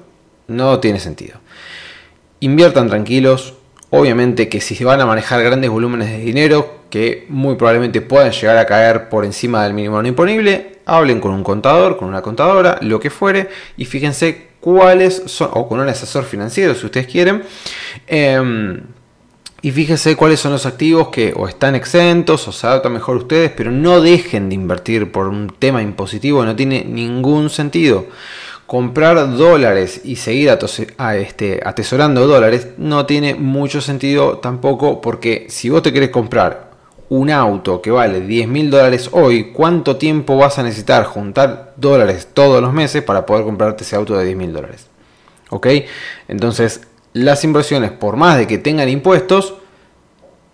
no 0.47 0.79
tiene 0.79 0.99
sentido. 0.99 1.37
Inviertan 2.39 2.89
tranquilos, 2.89 3.53
obviamente 3.91 4.49
que 4.49 4.59
si 4.59 4.73
se 4.73 4.83
van 4.83 5.01
a 5.01 5.05
manejar 5.05 5.43
grandes 5.43 5.69
volúmenes 5.69 6.09
de 6.09 6.17
dinero 6.17 6.77
que 6.89 7.27
muy 7.29 7.57
probablemente 7.57 8.01
puedan 8.01 8.31
llegar 8.31 8.57
a 8.57 8.65
caer 8.65 9.07
por 9.07 9.23
encima 9.23 9.63
del 9.63 9.75
mínimo 9.75 10.01
no 10.01 10.07
imponible, 10.07 10.76
hablen 10.87 11.19
con 11.19 11.31
un 11.31 11.43
contador, 11.43 11.97
con 11.97 12.07
una 12.07 12.21
contadora, 12.21 12.79
lo 12.81 12.99
que 12.99 13.09
fuere, 13.09 13.49
y 13.75 13.85
fíjense 13.85 14.47
cuáles 14.61 15.21
son, 15.27 15.49
o 15.53 15.67
con 15.67 15.79
un 15.79 15.87
asesor 15.87 16.23
financiero 16.23 16.73
si 16.73 16.85
ustedes 16.85 17.07
quieren, 17.07 17.43
em, 18.07 18.81
y 19.61 19.71
fíjense 19.71 20.15
cuáles 20.15 20.39
son 20.39 20.53
los 20.53 20.65
activos 20.65 21.09
que 21.09 21.33
o 21.35 21.47
están 21.47 21.75
exentos 21.75 22.47
o 22.47 22.51
se 22.51 22.65
adaptan 22.65 22.93
mejor 22.93 23.17
ustedes, 23.17 23.51
pero 23.51 23.69
no 23.71 24.01
dejen 24.01 24.49
de 24.49 24.55
invertir 24.55 25.11
por 25.11 25.27
un 25.27 25.47
tema 25.59 25.81
impositivo, 25.81 26.45
no 26.45 26.55
tiene 26.55 26.85
ningún 26.85 27.49
sentido. 27.49 28.05
Comprar 28.65 29.35
dólares 29.35 30.01
y 30.03 30.17
seguir 30.17 30.57
este, 31.15 31.61
atesorando 31.65 32.27
dólares 32.27 32.69
no 32.77 33.05
tiene 33.05 33.35
mucho 33.35 33.81
sentido 33.81 34.37
tampoco 34.39 35.01
porque 35.01 35.47
si 35.49 35.69
vos 35.69 35.81
te 35.81 35.93
querés 35.93 36.09
comprar 36.09 36.66
un 37.09 37.29
auto 37.29 37.81
que 37.81 37.91
vale 37.91 38.21
10 38.21 38.47
mil 38.47 38.69
dólares 38.69 39.09
hoy, 39.13 39.51
¿cuánto 39.53 39.97
tiempo 39.97 40.37
vas 40.37 40.59
a 40.59 40.63
necesitar 40.63 41.05
juntar 41.05 41.73
dólares 41.77 42.27
todos 42.33 42.61
los 42.61 42.73
meses 42.73 43.03
para 43.03 43.25
poder 43.25 43.45
comprarte 43.45 43.83
ese 43.83 43.95
auto 43.95 44.17
de 44.17 44.25
10 44.25 44.37
mil 44.37 44.53
dólares? 44.53 44.87
¿Ok? 45.49 45.67
Entonces, 46.27 46.81
las 47.13 47.43
inversiones, 47.43 47.91
por 47.91 48.17
más 48.17 48.37
de 48.37 48.47
que 48.47 48.57
tengan 48.57 48.89
impuestos, 48.89 49.55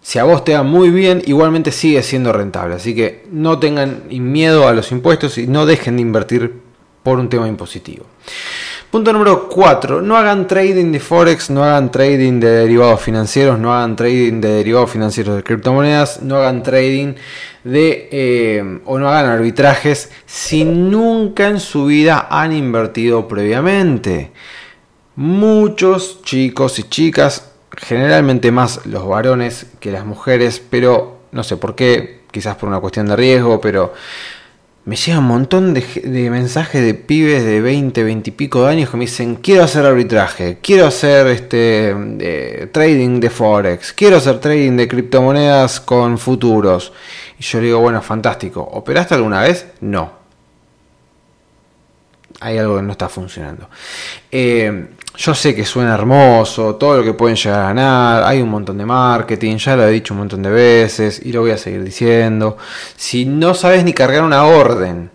si 0.01 0.19
a 0.19 0.25
vos 0.25 0.43
te 0.43 0.61
muy 0.61 0.89
bien, 0.89 1.21
igualmente 1.25 1.71
sigue 1.71 2.03
siendo 2.03 2.33
rentable. 2.33 2.75
Así 2.75 2.93
que 2.93 3.25
no 3.31 3.59
tengan 3.59 4.03
miedo 4.09 4.67
a 4.67 4.73
los 4.73 4.91
impuestos 4.91 5.37
y 5.37 5.47
no 5.47 5.65
dejen 5.65 5.95
de 5.95 6.01
invertir 6.01 6.61
por 7.03 7.19
un 7.19 7.29
tema 7.29 7.47
impositivo. 7.47 8.05
Punto 8.93 9.11
número 9.11 9.49
4. 9.49 10.03
No 10.03 10.15
hagan 10.15 10.45
trading 10.45 10.91
de 10.91 10.99
Forex, 10.99 11.49
no 11.49 11.63
hagan 11.63 11.89
trading 11.91 12.39
de 12.39 12.47
derivados 12.47 13.01
financieros, 13.01 13.57
no 13.57 13.73
hagan 13.73 13.95
trading 13.95 14.39
de 14.39 14.49
derivados 14.49 14.91
financieros 14.91 15.35
de 15.35 15.41
criptomonedas, 15.41 16.21
no 16.21 16.35
hagan 16.35 16.61
trading 16.61 17.15
de 17.63 18.07
eh, 18.11 18.81
o 18.85 18.99
no 18.99 19.09
hagan 19.09 19.31
arbitrajes 19.31 20.11
si 20.27 20.63
nunca 20.63 21.47
en 21.47 21.59
su 21.59 21.87
vida 21.87 22.27
han 22.29 22.51
invertido 22.51 23.27
previamente. 23.27 24.29
Muchos 25.15 26.21
chicos 26.21 26.77
y 26.77 26.83
chicas, 26.83 27.49
generalmente 27.75 28.51
más 28.51 28.85
los 28.85 29.07
varones 29.07 29.65
que 29.79 29.91
las 29.91 30.05
mujeres, 30.05 30.61
pero 30.69 31.17
no 31.31 31.43
sé 31.43 31.57
por 31.57 31.73
qué, 31.73 32.19
quizás 32.29 32.57
por 32.57 32.69
una 32.69 32.79
cuestión 32.79 33.07
de 33.07 33.15
riesgo, 33.15 33.59
pero 33.59 33.91
me 34.85 34.95
llega 34.97 35.19
un 35.19 35.25
montón 35.25 35.73
de, 35.73 36.29
mensajes 36.29 36.83
de 36.83 36.93
pibes 36.93 37.43
de 37.43 37.61
20, 37.61 38.03
20 38.03 38.29
y 38.29 38.33
pico 38.33 38.63
de 38.65 38.71
años 38.71 38.89
que 38.89 38.97
me 38.97 39.05
dicen, 39.05 39.35
quiero 39.35 39.63
hacer 39.63 39.85
arbitraje, 39.85 40.57
quiero 40.61 40.87
hacer 40.87 41.27
este 41.27 42.67
trading 42.71 43.19
de 43.21 43.29
Forex, 43.29 43.93
quiero 43.93 44.17
hacer 44.17 44.39
trading 44.39 44.75
de 44.75 44.87
criptomonedas 44.87 45.79
con 45.79 46.17
futuros. 46.17 46.91
Y 47.39 47.43
yo 47.43 47.59
le 47.59 47.67
digo, 47.67 47.79
bueno, 47.79 48.01
fantástico. 48.01 48.61
¿Operaste 48.61 49.15
alguna 49.15 49.41
vez? 49.41 49.67
No 49.81 50.23
hay 52.43 52.57
algo 52.57 52.75
que 52.75 52.81
no 52.81 52.91
está 52.91 53.07
funcionando. 53.07 53.69
Eh, 54.29 54.87
yo 55.15 55.35
sé 55.35 55.53
que 55.53 55.65
suena 55.65 55.93
hermoso, 55.93 56.75
todo 56.75 56.97
lo 56.97 57.03
que 57.03 57.13
pueden 57.13 57.35
llegar 57.35 57.59
a 57.59 57.67
ganar, 57.67 58.23
hay 58.23 58.41
un 58.41 58.49
montón 58.49 58.77
de 58.77 58.85
marketing, 58.85 59.57
ya 59.57 59.75
lo 59.75 59.87
he 59.87 59.91
dicho 59.91 60.13
un 60.13 60.21
montón 60.21 60.41
de 60.41 60.49
veces 60.49 61.21
y 61.23 61.31
lo 61.31 61.41
voy 61.41 61.51
a 61.51 61.57
seguir 61.57 61.83
diciendo. 61.83 62.57
Si 62.95 63.25
no 63.25 63.53
sabes 63.53 63.83
ni 63.83 63.93
cargar 63.93 64.23
una 64.23 64.45
orden 64.45 65.11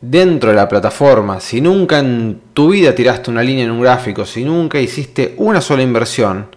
dentro 0.00 0.50
de 0.50 0.56
la 0.56 0.68
plataforma, 0.68 1.40
si 1.40 1.62
nunca 1.62 1.98
en 1.98 2.42
tu 2.52 2.70
vida 2.70 2.94
tiraste 2.94 3.30
una 3.30 3.42
línea 3.42 3.64
en 3.64 3.70
un 3.70 3.80
gráfico, 3.80 4.26
si 4.26 4.44
nunca 4.44 4.78
hiciste 4.78 5.34
una 5.38 5.62
sola 5.62 5.82
inversión, 5.82 6.48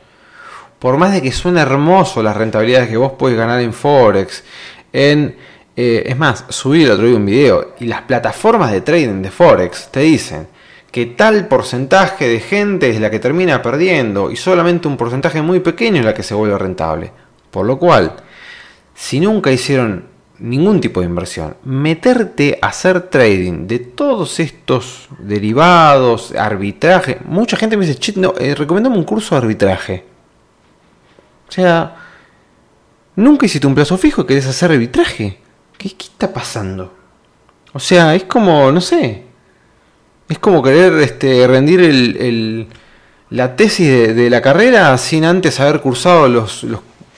por 0.80 0.98
más 0.98 1.14
de 1.14 1.22
que 1.22 1.32
suene 1.32 1.62
hermoso 1.62 2.22
las 2.22 2.36
rentabilidades 2.36 2.90
que 2.90 2.98
vos 2.98 3.14
puedes 3.18 3.38
ganar 3.38 3.62
en 3.62 3.74
Forex, 3.74 4.44
en 4.92 5.36
eh, 5.80 6.04
es 6.08 6.18
más, 6.18 6.44
subí 6.50 6.84
el 6.84 6.92
otro 6.92 7.06
día 7.06 7.16
un 7.16 7.26
video 7.26 7.76
y 7.80 7.86
las 7.86 8.02
plataformas 8.02 8.72
de 8.72 8.82
trading 8.82 9.22
de 9.22 9.30
Forex 9.30 9.90
te 9.92 10.00
dicen 10.00 10.48
que 10.98 11.06
tal 11.06 11.48
porcentaje 11.48 12.28
de 12.28 12.40
gente 12.40 12.90
es 12.90 13.00
la 13.00 13.12
que 13.12 13.20
termina 13.20 13.62
perdiendo 13.62 14.32
y 14.32 14.36
solamente 14.36 14.88
un 14.88 14.98
porcentaje 14.98 15.44
muy 15.44 15.60
pequeño 15.60 16.00
es 16.00 16.06
la 16.06 16.16
que 16.16 16.24
se 16.24 16.34
vuelve 16.34 16.58
rentable. 16.58 17.12
Por 17.52 17.68
lo 17.68 17.78
cual, 17.78 18.16
si 18.96 19.20
nunca 19.20 19.52
hicieron 19.52 20.06
ningún 20.40 20.82
tipo 20.82 21.02
de 21.02 21.06
inversión, 21.06 21.56
meterte 21.66 22.58
a 22.64 22.70
hacer 22.70 23.12
trading 23.12 23.68
de 23.68 23.78
todos 23.78 24.40
estos 24.40 25.08
derivados, 25.20 26.32
arbitraje, 26.32 27.20
mucha 27.26 27.58
gente 27.58 27.78
me 27.78 27.86
dice, 27.86 28.00
chit, 28.00 28.18
no, 28.18 28.34
eh, 28.40 28.56
un 28.60 29.04
curso 29.04 29.36
de 29.36 29.42
arbitraje. 29.42 30.04
O 31.48 31.52
sea, 31.52 31.96
nunca 33.16 33.46
hiciste 33.46 33.68
un 33.68 33.76
plazo 33.76 34.00
fijo 34.00 34.24
y 34.24 34.26
querés 34.26 34.48
hacer 34.48 34.72
arbitraje. 34.72 35.38
¿Qué, 35.78 35.90
está 35.90 36.34
pasando? 36.34 36.92
O 37.72 37.80
sea, 37.80 38.16
es 38.16 38.24
como, 38.24 38.72
no 38.72 38.82
sé, 38.82 39.27
es 40.30 40.40
como 40.40 40.62
querer 40.62 40.94
este, 41.00 41.48
rendir 41.48 42.68
la 43.30 43.56
tesis 43.56 44.16
de, 44.16 44.30
la 44.30 44.42
carrera 44.42 44.98
sin 44.98 45.26
antes 45.26 45.60
haber 45.60 45.82
cursado 45.82 46.28
los, 46.28 46.66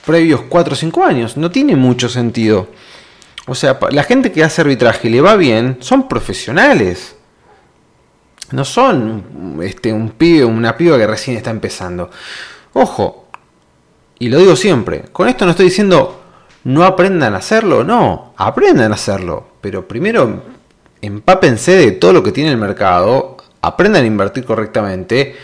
previos 0.06 0.42
4 0.48 0.72
o 0.72 0.76
5 0.76 1.04
años. 1.04 1.36
No 1.36 1.50
tiene 1.50 1.76
mucho 1.76 2.08
sentido. 2.08 2.68
O 3.46 3.54
sea, 3.54 3.78
la 3.90 4.04
gente 4.04 4.32
que 4.32 4.44
hace 4.44 4.60
arbitraje 4.60 5.08
y 5.08 5.10
le 5.10 5.20
va 5.20 5.36
bien 5.36 5.78
son 5.80 6.08
profesionales. 6.08 7.16
No 8.52 8.64
son 8.64 9.58
este, 9.62 9.92
un 9.92 10.10
pibe 10.10 10.44
una 10.44 10.76
piba 10.76 10.96
que 10.98 11.06
recién 11.06 11.36
está 11.36 11.50
empezando. 11.50 12.10
Ojo, 12.72 13.28
y 14.18 14.28
lo 14.28 14.38
digo 14.38 14.56
siempre, 14.56 15.04
con 15.12 15.28
esto 15.28 15.44
no 15.44 15.52
estoy 15.52 15.66
diciendo 15.66 16.20
no 16.64 16.84
aprendan 16.84 17.34
a 17.34 17.38
hacerlo, 17.38 17.84
no, 17.84 18.34
aprendan 18.36 18.92
a 18.92 18.94
hacerlo, 18.94 19.48
pero 19.60 19.88
primero 19.88 20.42
empápense 21.02 21.72
de 21.72 21.92
todo 21.92 22.12
lo 22.12 22.22
que 22.22 22.32
tiene 22.32 22.50
el 22.50 22.56
mercado, 22.56 23.36
aprendan 23.62 24.04
a 24.04 24.06
invertir 24.06 24.44
correctamente, 24.44 25.36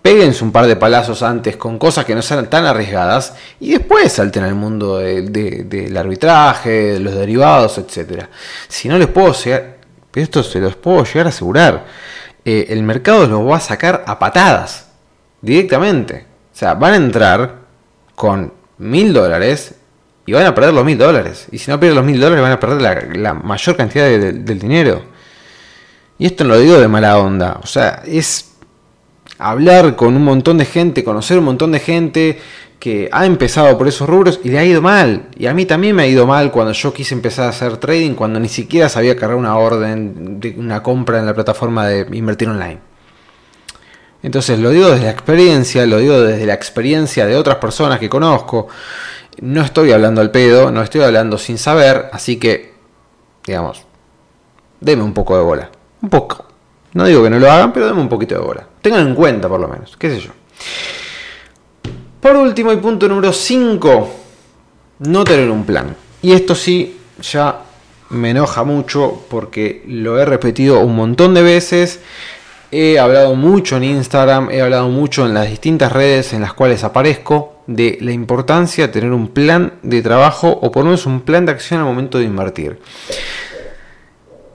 péguense 0.00 0.42
un 0.42 0.52
par 0.52 0.66
de 0.66 0.76
palazos 0.76 1.22
antes 1.22 1.56
con 1.56 1.78
cosas 1.78 2.04
que 2.04 2.14
no 2.14 2.22
sean 2.22 2.50
tan 2.50 2.66
arriesgadas 2.66 3.34
y 3.60 3.70
después 3.70 4.12
salten 4.12 4.42
al 4.42 4.54
mundo 4.54 4.98
del 4.98 5.96
arbitraje, 5.96 6.70
de 6.94 7.00
los 7.00 7.14
derivados, 7.14 7.78
etc. 7.78 8.24
Si 8.68 8.88
no 8.88 8.98
les 8.98 9.08
puedo 9.08 9.32
llegar, 9.32 9.76
esto 10.14 10.42
se 10.42 10.58
los 10.58 10.76
puedo 10.76 11.04
llegar 11.04 11.26
a 11.26 11.30
asegurar, 11.30 11.86
eh, 12.44 12.66
el 12.70 12.82
mercado 12.82 13.26
los 13.26 13.48
va 13.48 13.56
a 13.56 13.60
sacar 13.60 14.04
a 14.06 14.18
patadas, 14.18 14.88
directamente. 15.40 16.26
O 16.52 16.56
sea, 16.56 16.74
van 16.74 16.94
a 16.94 16.96
entrar 16.96 17.62
con 18.14 18.52
mil 18.78 19.12
dólares 19.12 19.76
y 20.26 20.32
van 20.32 20.46
a 20.46 20.54
perder 20.54 20.74
los 20.74 20.84
mil 20.84 20.98
dólares. 20.98 21.48
Y 21.50 21.58
si 21.58 21.70
no 21.70 21.80
pierden 21.80 21.96
los 21.96 22.04
mil 22.04 22.20
dólares, 22.20 22.42
van 22.42 22.52
a 22.52 22.60
perder 22.60 23.16
la, 23.16 23.34
mayor 23.34 23.76
cantidad 23.76 24.06
del 24.06 24.58
dinero. 24.58 25.02
Y 26.18 26.26
esto 26.26 26.44
no 26.44 26.54
lo 26.54 26.60
digo 26.60 26.80
de 26.80 26.88
mala 26.88 27.18
onda. 27.18 27.58
O 27.62 27.66
sea, 27.66 28.02
es 28.06 28.52
hablar 29.38 29.96
con 29.96 30.14
un 30.14 30.24
montón 30.24 30.58
de 30.58 30.64
gente, 30.64 31.02
conocer 31.02 31.38
un 31.38 31.44
montón 31.44 31.72
de 31.72 31.80
gente 31.80 32.38
que 32.78 33.08
ha 33.12 33.26
empezado 33.26 33.78
por 33.78 33.86
esos 33.86 34.08
rubros 34.08 34.40
y 34.42 34.50
le 34.50 34.58
ha 34.58 34.64
ido 34.64 34.82
mal. 34.82 35.28
Y 35.36 35.46
a 35.46 35.54
mí 35.54 35.66
también 35.66 35.94
me 35.96 36.02
ha 36.02 36.06
ido 36.06 36.26
mal 36.26 36.50
cuando 36.50 36.72
yo 36.72 36.92
quise 36.92 37.14
empezar 37.14 37.46
a 37.46 37.50
hacer 37.50 37.76
trading, 37.76 38.14
cuando 38.14 38.40
ni 38.40 38.48
siquiera 38.48 38.88
sabía 38.88 39.16
cargar 39.16 39.36
una 39.36 39.56
orden 39.56 40.40
de 40.40 40.54
una 40.58 40.82
compra 40.82 41.18
en 41.18 41.26
la 41.26 41.34
plataforma 41.34 41.86
de 41.86 42.06
invertir 42.16 42.48
online. 42.48 42.78
Entonces 44.22 44.58
lo 44.58 44.70
digo 44.70 44.90
desde 44.90 45.04
la 45.04 45.10
experiencia, 45.10 45.86
lo 45.86 45.98
digo 45.98 46.20
desde 46.20 46.46
la 46.46 46.54
experiencia 46.54 47.26
de 47.26 47.36
otras 47.36 47.56
personas 47.56 47.98
que 47.98 48.08
conozco. 48.08 48.68
No 49.40 49.62
estoy 49.62 49.92
hablando 49.92 50.20
al 50.20 50.30
pedo, 50.30 50.70
no 50.70 50.82
estoy 50.82 51.02
hablando 51.02 51.38
sin 51.38 51.58
saber, 51.58 52.10
así 52.12 52.36
que, 52.36 52.74
digamos, 53.46 53.84
deme 54.80 55.02
un 55.02 55.14
poco 55.14 55.36
de 55.36 55.42
bola. 55.42 55.70
Un 56.02 56.10
poco. 56.10 56.46
No 56.94 57.06
digo 57.06 57.22
que 57.22 57.30
no 57.30 57.38
lo 57.38 57.50
hagan, 57.50 57.72
pero 57.72 57.86
deme 57.86 58.00
un 58.00 58.08
poquito 58.08 58.34
de 58.34 58.42
bola. 58.42 58.66
Tengan 58.82 59.08
en 59.08 59.14
cuenta 59.14 59.48
por 59.48 59.60
lo 59.60 59.68
menos, 59.68 59.96
qué 59.96 60.10
sé 60.10 60.20
yo. 60.20 60.30
Por 62.20 62.36
último 62.36 62.72
y 62.72 62.76
punto 62.76 63.08
número 63.08 63.32
5, 63.32 64.10
no 65.00 65.24
tener 65.24 65.50
un 65.50 65.64
plan. 65.64 65.96
Y 66.20 66.32
esto 66.32 66.54
sí, 66.54 67.00
ya 67.20 67.62
me 68.10 68.30
enoja 68.30 68.62
mucho 68.62 69.24
porque 69.28 69.82
lo 69.86 70.20
he 70.20 70.24
repetido 70.24 70.80
un 70.80 70.94
montón 70.94 71.34
de 71.34 71.42
veces 71.42 72.00
he 72.72 72.98
hablado 72.98 73.34
mucho 73.34 73.76
en 73.76 73.84
Instagram, 73.84 74.50
he 74.50 74.62
hablado 74.62 74.88
mucho 74.88 75.26
en 75.26 75.34
las 75.34 75.48
distintas 75.48 75.92
redes 75.92 76.32
en 76.32 76.40
las 76.40 76.54
cuales 76.54 76.82
aparezco 76.82 77.62
de 77.66 77.98
la 78.00 78.12
importancia 78.12 78.86
de 78.86 78.92
tener 78.92 79.12
un 79.12 79.28
plan 79.28 79.74
de 79.82 80.00
trabajo 80.00 80.48
o 80.48 80.72
por 80.72 80.82
lo 80.82 80.86
menos 80.86 81.04
un 81.04 81.20
plan 81.20 81.44
de 81.44 81.52
acción 81.52 81.80
al 81.80 81.86
momento 81.86 82.18
de 82.18 82.24
invertir. 82.24 82.78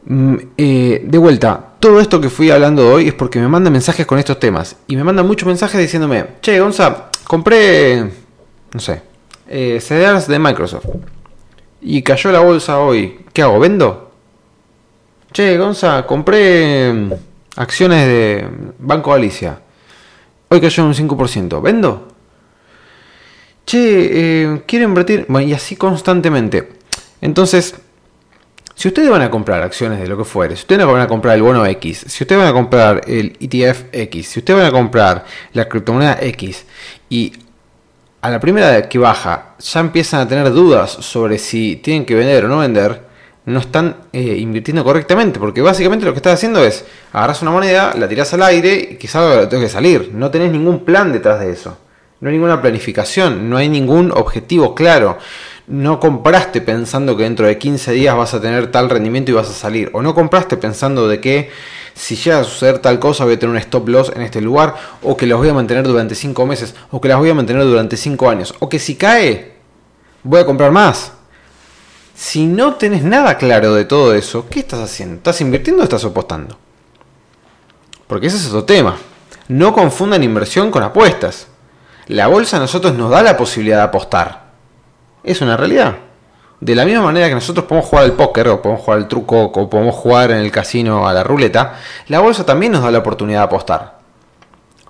Mm, 0.05 0.35
eh, 0.57 1.01
de 1.03 1.17
vuelta, 1.19 1.73
todo 1.79 1.99
esto 1.99 2.19
que 2.19 2.29
fui 2.29 2.49
hablando 2.49 2.91
hoy 2.91 3.07
es 3.07 3.13
porque 3.13 3.39
me 3.39 3.47
mandan 3.47 3.71
mensajes 3.71 4.07
con 4.07 4.17
estos 4.17 4.39
temas. 4.39 4.75
Y 4.87 4.95
me 4.95 5.03
mandan 5.03 5.27
muchos 5.27 5.45
mensajes 5.45 5.79
diciéndome, 5.79 6.25
che, 6.41 6.59
Gonza, 6.59 7.09
compré, 7.23 8.03
no 8.73 8.79
sé, 8.79 9.03
eh, 9.47 9.79
CDRs 9.79 10.27
de 10.27 10.39
Microsoft. 10.39 10.87
Y 11.81 12.01
cayó 12.01 12.31
la 12.31 12.39
bolsa 12.39 12.79
hoy. 12.79 13.19
¿Qué 13.31 13.43
hago? 13.43 13.59
¿Vendo? 13.59 14.11
Che, 15.31 15.55
Gonza, 15.57 16.03
compré 16.07 16.91
mm, 16.91 17.11
acciones 17.57 18.07
de 18.07 18.47
Banco 18.79 19.11
Galicia. 19.11 19.59
Hoy 20.49 20.61
cayó 20.61 20.85
un 20.85 20.93
5%. 20.93 21.61
¿Vendo? 21.61 22.07
Che, 23.65 24.43
eh, 24.45 24.63
quiero 24.65 24.85
invertir. 24.85 25.25
Bueno, 25.27 25.47
y 25.47 25.53
así 25.53 25.75
constantemente. 25.75 26.69
Entonces, 27.19 27.75
si 28.75 28.87
ustedes 28.87 29.09
van 29.09 29.23
a 29.23 29.31
comprar 29.31 29.63
acciones 29.63 29.99
de 29.99 30.07
lo 30.07 30.17
que 30.17 30.23
fuere, 30.23 30.55
si 30.55 30.61
ustedes 30.61 30.85
van 30.85 31.01
a 31.01 31.07
comprar 31.07 31.35
el 31.35 31.41
bono 31.41 31.65
X, 31.65 32.05
si 32.07 32.23
ustedes 32.23 32.39
van 32.39 32.49
a 32.49 32.53
comprar 32.53 33.01
el 33.07 33.35
ETF 33.39 33.85
X, 33.91 34.27
si 34.27 34.39
ustedes 34.39 34.59
van 34.59 34.69
a 34.69 34.71
comprar 34.71 35.25
la 35.53 35.67
criptomoneda 35.67 36.19
X 36.21 36.63
y 37.09 37.33
a 38.21 38.29
la 38.29 38.39
primera 38.39 38.87
que 38.87 38.99
baja 38.99 39.55
ya 39.59 39.79
empiezan 39.79 40.21
a 40.21 40.27
tener 40.27 40.51
dudas 40.51 40.91
sobre 40.91 41.39
si 41.39 41.77
tienen 41.77 42.05
que 42.05 42.13
vender 42.13 42.45
o 42.45 42.47
no 42.47 42.59
vender, 42.59 43.06
no 43.47 43.59
están 43.59 43.95
eh, 44.13 44.37
invirtiendo 44.37 44.83
correctamente, 44.83 45.39
porque 45.39 45.61
básicamente 45.61 46.05
lo 46.05 46.13
que 46.13 46.17
estás 46.17 46.35
haciendo 46.35 46.63
es 46.63 46.85
agarras 47.11 47.41
una 47.41 47.51
moneda, 47.51 47.93
la 47.97 48.07
tiras 48.07 48.33
al 48.33 48.43
aire 48.43 48.75
y 48.75 49.07
lo 49.07 49.49
que 49.49 49.59
que 49.59 49.69
salir. 49.69 50.11
No 50.13 50.29
tenés 50.29 50.51
ningún 50.51 50.85
plan 50.85 51.11
detrás 51.11 51.39
de 51.39 51.51
eso. 51.51 51.77
No 52.19 52.29
hay 52.29 52.35
ninguna 52.35 52.61
planificación, 52.61 53.49
no 53.49 53.57
hay 53.57 53.69
ningún 53.69 54.11
objetivo 54.11 54.73
claro 54.75 55.17
no 55.67 55.99
compraste 55.99 56.61
pensando 56.61 57.17
que 57.17 57.23
dentro 57.23 57.45
de 57.45 57.57
15 57.57 57.91
días 57.91 58.15
vas 58.15 58.33
a 58.33 58.41
tener 58.41 58.71
tal 58.71 58.89
rendimiento 58.89 59.31
y 59.31 59.33
vas 59.33 59.49
a 59.49 59.53
salir. 59.53 59.89
O 59.93 60.01
no 60.01 60.15
compraste 60.15 60.55
pensando 60.55 61.09
de 61.09 61.19
que 61.19 61.49
si 61.93 62.15
llega 62.15 62.39
a 62.39 62.43
suceder 62.45 62.79
tal 62.79 62.99
cosa 62.99 63.25
voy 63.25 63.33
a 63.33 63.39
tener 63.39 63.51
un 63.51 63.57
stop 63.57 63.89
loss 63.89 64.11
en 64.15 64.21
este 64.21 64.39
lugar. 64.39 64.75
O 65.03 65.17
que 65.17 65.27
los 65.27 65.37
voy 65.37 65.49
a 65.49 65.53
mantener 65.53 65.85
durante 65.85 66.15
5 66.15 66.45
meses. 66.45 66.73
O 66.91 67.01
que 67.01 67.09
las 67.09 67.17
voy 67.17 67.29
a 67.29 67.33
mantener 67.33 67.63
durante 67.65 67.97
5 67.97 68.29
años. 68.29 68.55
O 68.59 68.69
que 68.69 68.79
si 68.79 68.95
cae 68.95 69.55
voy 70.23 70.39
a 70.39 70.45
comprar 70.45 70.71
más. 70.71 71.11
Si 72.17 72.47
no 72.47 72.73
tenés 72.73 73.03
nada 73.03 73.37
claro 73.37 73.75
de 73.75 73.85
todo 73.85 74.15
eso, 74.15 74.47
¿qué 74.49 74.61
estás 74.61 74.79
haciendo? 74.79 75.17
¿Estás 75.17 75.39
invirtiendo 75.39 75.81
o 75.81 75.83
estás 75.83 76.03
apostando? 76.03 76.57
Porque 78.07 78.25
ese 78.25 78.37
es 78.37 78.47
otro 78.47 78.63
tema. 78.63 78.97
No 79.47 79.71
confundan 79.71 80.23
inversión 80.23 80.71
con 80.71 80.81
apuestas. 80.81 81.47
La 82.07 82.25
bolsa 82.25 82.57
a 82.57 82.59
nosotros 82.59 82.95
nos 82.95 83.11
da 83.11 83.21
la 83.21 83.37
posibilidad 83.37 83.77
de 83.77 83.83
apostar 83.83 84.47
es 85.23 85.41
una 85.41 85.57
realidad. 85.57 85.95
De 86.59 86.73
la 86.73 86.85
misma 86.85 87.03
manera 87.03 87.27
que 87.27 87.35
nosotros 87.35 87.65
podemos 87.67 87.87
jugar 87.87 88.05
al 88.05 88.13
póker, 88.13 88.47
o 88.47 88.61
podemos 88.61 88.83
jugar 88.83 88.97
al 88.97 89.07
truco, 89.07 89.43
o 89.43 89.69
podemos 89.69 89.93
jugar 89.93 90.31
en 90.31 90.37
el 90.37 90.51
casino 90.51 91.07
a 91.07 91.13
la 91.13 91.23
ruleta, 91.23 91.75
la 92.07 92.19
bolsa 92.19 92.45
también 92.45 92.71
nos 92.71 92.81
da 92.81 92.89
la 92.89 92.97
oportunidad 92.99 93.41
de 93.41 93.45
apostar. 93.45 93.99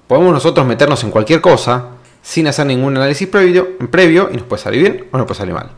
Podemos 0.08 0.32
nosotros 0.32 0.66
meternos 0.66 1.04
en 1.04 1.12
cualquier 1.12 1.42
cosa 1.42 1.88
sin 2.22 2.48
hacer 2.48 2.68
ningún 2.68 2.96
análisis 2.96 3.28
previo, 3.28 3.78
previo 3.92 4.30
y 4.32 4.38
nos 4.38 4.46
puede 4.46 4.62
salir 4.62 4.82
bien 4.82 5.08
o 5.12 5.18
nos 5.18 5.28
puede 5.28 5.40
salir 5.40 5.54
mal. 5.54 5.72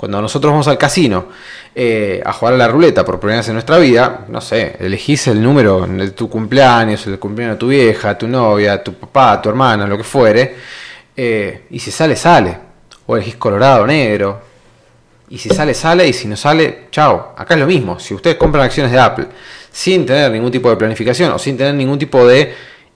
Cuando 0.00 0.22
nosotros 0.22 0.50
vamos 0.50 0.66
al 0.66 0.78
casino 0.78 1.26
eh, 1.74 2.22
a 2.24 2.32
jugar 2.32 2.54
a 2.54 2.56
la 2.56 2.68
ruleta 2.68 3.04
por 3.04 3.20
primera 3.20 3.40
vez 3.40 3.48
en 3.48 3.52
nuestra 3.52 3.76
vida, 3.76 4.24
no 4.28 4.40
sé, 4.40 4.76
elegís 4.80 5.26
el 5.26 5.42
número 5.42 5.86
de 5.86 6.12
tu 6.12 6.26
cumpleaños, 6.26 7.06
el 7.06 7.18
cumpleaños 7.18 7.56
de 7.56 7.58
tu 7.58 7.68
vieja, 7.68 8.16
tu 8.16 8.26
novia, 8.26 8.82
tu 8.82 8.94
papá, 8.94 9.42
tu 9.42 9.50
hermana, 9.50 9.86
lo 9.86 9.98
que 9.98 10.02
fuere, 10.02 10.56
eh, 11.14 11.64
y 11.68 11.78
si 11.78 11.90
sale, 11.90 12.16
sale 12.16 12.56
o 13.04 13.14
elegís 13.14 13.36
colorado 13.36 13.86
negro. 13.86 14.40
Y 15.28 15.36
si 15.36 15.50
sale, 15.50 15.74
sale, 15.74 16.08
y 16.08 16.14
si 16.14 16.26
no 16.28 16.34
sale, 16.34 16.86
chao. 16.90 17.34
Acá 17.36 17.52
es 17.52 17.60
lo 17.60 17.66
mismo. 17.66 18.00
Si 18.00 18.14
ustedes 18.14 18.36
compran 18.36 18.64
acciones 18.64 18.90
de 18.90 18.98
Apple 18.98 19.26
sin 19.70 20.06
tener 20.06 20.32
ningún 20.32 20.50
tipo 20.50 20.70
de 20.70 20.76
planificación 20.76 21.30
o 21.30 21.38
sin 21.38 21.58
tener 21.58 21.74
ningún 21.74 21.98
tipo 21.98 22.26
de 22.26 22.54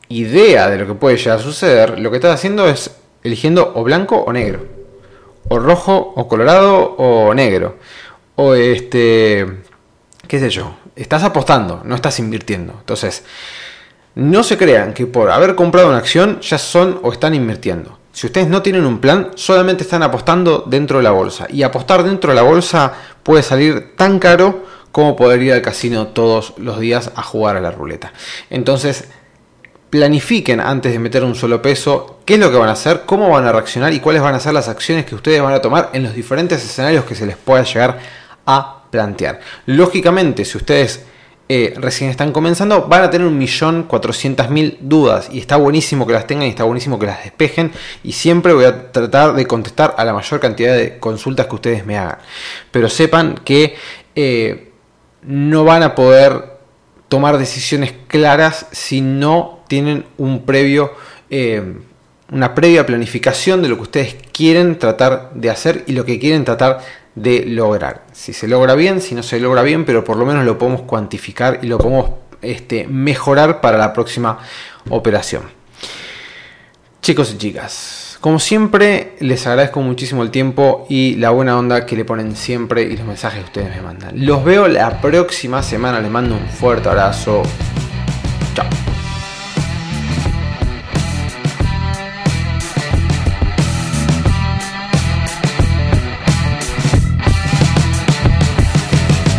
idea 0.08 0.70
de 0.70 0.78
lo 0.78 0.86
que 0.86 0.94
puede 0.94 1.18
llegar 1.18 1.38
a 1.38 1.42
suceder, 1.42 1.98
lo 2.00 2.10
que 2.10 2.16
estás 2.16 2.34
haciendo 2.34 2.66
es 2.66 2.90
eligiendo 3.22 3.72
o 3.74 3.84
blanco 3.84 4.16
o 4.16 4.32
negro. 4.32 4.73
O 5.48 5.59
rojo 5.59 6.12
o 6.16 6.28
colorado 6.28 6.94
o 6.96 7.35
negro. 7.35 7.76
O 8.37 8.54
este, 8.54 9.46
qué 10.26 10.38
sé 10.38 10.50
yo. 10.50 10.74
Estás 10.96 11.22
apostando, 11.22 11.83
no 11.85 11.94
estás 11.94 12.18
invirtiendo. 12.18 12.74
Entonces, 12.78 13.24
no 14.14 14.42
se 14.44 14.57
crean 14.57 14.94
que 14.94 15.07
por 15.07 15.30
haber 15.30 15.54
comprado 15.54 15.88
una 15.88 15.98
acción 15.98 16.40
ya 16.40 16.59
son 16.59 17.00
o 17.02 17.12
están 17.12 17.35
invirtiendo. 17.35 17.98
Si 18.12 18.26
ustedes 18.26 18.46
no 18.46 18.62
tienen 18.62 18.87
un 18.87 19.00
plan, 19.00 19.33
solamente 19.35 19.83
están 19.83 20.04
apostando 20.04 20.64
dentro 20.68 20.98
de 20.98 21.04
la 21.04 21.11
bolsa. 21.11 21.46
Y 21.50 21.64
apostar 21.64 22.04
dentro 22.04 22.30
de 22.30 22.37
la 22.37 22.42
bolsa 22.42 22.92
puede 23.24 23.42
salir 23.42 23.96
tan 23.96 24.20
caro 24.20 24.62
como 24.92 25.16
poder 25.16 25.42
ir 25.42 25.52
al 25.52 25.62
casino 25.62 26.07
todos 26.07 26.54
los 26.57 26.78
días 26.78 27.11
a 27.16 27.22
jugar 27.22 27.57
a 27.57 27.61
la 27.61 27.72
ruleta. 27.72 28.12
Entonces, 28.50 29.09
planifiquen 29.94 30.59
antes 30.59 30.92
de 30.92 30.98
meter 30.98 31.22
un 31.22 31.37
solo 31.37 31.62
peso 31.62 32.18
qué 32.24 32.35
es 32.35 32.40
lo 32.40 32.50
que 32.50 32.57
van 32.57 32.68
a 32.68 32.72
hacer, 32.72 33.02
cómo 33.07 33.30
van 33.30 33.46
a 33.46 33.52
reaccionar 33.52 33.92
y 33.92 34.00
cuáles 34.00 34.22
van 34.22 34.35
a 34.35 34.40
ser 34.40 34.52
las 34.52 34.68
acciones 34.68 35.07
que 35.07 35.14
ustedes 35.14 35.40
van 35.40 35.54
a 35.54 35.62
tomar 35.62 35.90
en 35.92 36.02
los 36.02 36.16
diferentes 36.16 36.64
escenarios 36.64 37.04
que 37.04 37.14
se 37.14 37.24
les 37.24 37.37
pueda 37.37 37.62
llegar 37.62 38.00
a 38.44 38.83
plantear. 38.90 39.38
Lógicamente, 39.66 40.44
si 40.44 40.59
ustedes 40.59 41.04
eh, 41.48 41.74
recién 41.76 42.11
están 42.11 42.33
comenzando, 42.33 42.88
van 42.88 43.04
a 43.04 43.11
tener 43.11 43.24
un 43.24 43.38
millón 43.38 43.85
cuatrocientas 43.85 44.50
mil 44.50 44.78
dudas 44.80 45.28
y 45.30 45.38
está 45.38 45.59
buenísimo 45.59 46.09
que 46.09 46.14
las 46.14 46.26
tengan 46.26 46.48
y 46.48 46.50
está 46.50 46.64
buenísimo 46.64 46.98
que 46.98 47.07
las 47.07 47.22
despejen 47.22 47.70
y 48.02 48.11
siempre 48.11 48.52
voy 48.52 48.64
a 48.64 48.90
tratar 48.90 49.35
de 49.35 49.46
contestar 49.46 49.94
a 49.96 50.04
la 50.04 50.12
mayor 50.12 50.40
cantidad 50.40 50.74
de 50.74 50.98
consultas 50.98 51.46
que 51.46 51.54
ustedes 51.54 51.87
me 51.87 51.96
hagan. 51.96 52.18
Pero 52.72 52.88
sepan 52.88 53.37
que 53.44 53.76
eh, 54.16 54.72
no 55.22 55.62
van 55.62 55.85
a 55.85 55.94
poder 55.94 56.59
tomar 57.09 57.38
decisiones 57.38 57.94
claras 58.09 58.66
si 58.72 59.00
no 59.00 59.53
tienen 59.68 60.05
un 60.18 60.44
previo, 60.44 60.92
eh, 61.31 61.77
una 62.31 62.55
previa 62.55 62.87
planificación 62.87 63.62
de 63.62 63.68
lo 63.68 63.77
que 63.77 63.83
ustedes 63.83 64.16
quieren 64.33 64.79
tratar 64.79 65.31
de 65.35 65.50
hacer 65.50 65.85
y 65.87 65.92
lo 65.92 66.05
que 66.05 66.18
quieren 66.18 66.44
tratar 66.44 66.81
de 67.14 67.44
lograr. 67.46 68.05
Si 68.12 68.33
se 68.33 68.48
logra 68.48 68.74
bien, 68.74 69.00
si 69.00 69.14
no 69.14 69.22
se 69.22 69.38
logra 69.38 69.62
bien, 69.62 69.85
pero 69.85 70.05
por 70.05 70.16
lo 70.16 70.27
menos 70.27 70.44
lo 70.44 70.59
podemos 70.59 70.83
cuantificar 70.83 71.61
y 71.62 71.66
lo 71.66 71.79
podemos 71.79 72.11
este, 72.42 72.87
mejorar 72.87 73.61
para 73.61 73.79
la 73.79 73.92
próxima 73.92 74.38
operación. 74.90 75.42
Chicos 77.00 77.33
y 77.35 77.38
chicas, 77.38 78.18
como 78.24 78.38
siempre, 78.38 79.16
les 79.20 79.46
agradezco 79.46 79.83
muchísimo 79.83 80.22
el 80.22 80.31
tiempo 80.31 80.87
y 80.88 81.16
la 81.16 81.29
buena 81.29 81.59
onda 81.59 81.85
que 81.85 81.94
le 81.94 82.07
ponen 82.07 82.35
siempre 82.37 82.83
y 82.83 82.96
los 82.96 83.07
mensajes 83.07 83.40
que 83.40 83.44
ustedes 83.44 83.77
me 83.77 83.83
mandan. 83.83 84.24
Los 84.24 84.42
veo 84.42 84.66
la 84.66 85.03
próxima 85.03 85.62
semana, 85.62 86.00
les 86.00 86.11
mando 86.11 86.35
un 86.35 86.48
fuerte 86.48 86.88
abrazo. 86.88 87.42
Chao. 88.55 88.93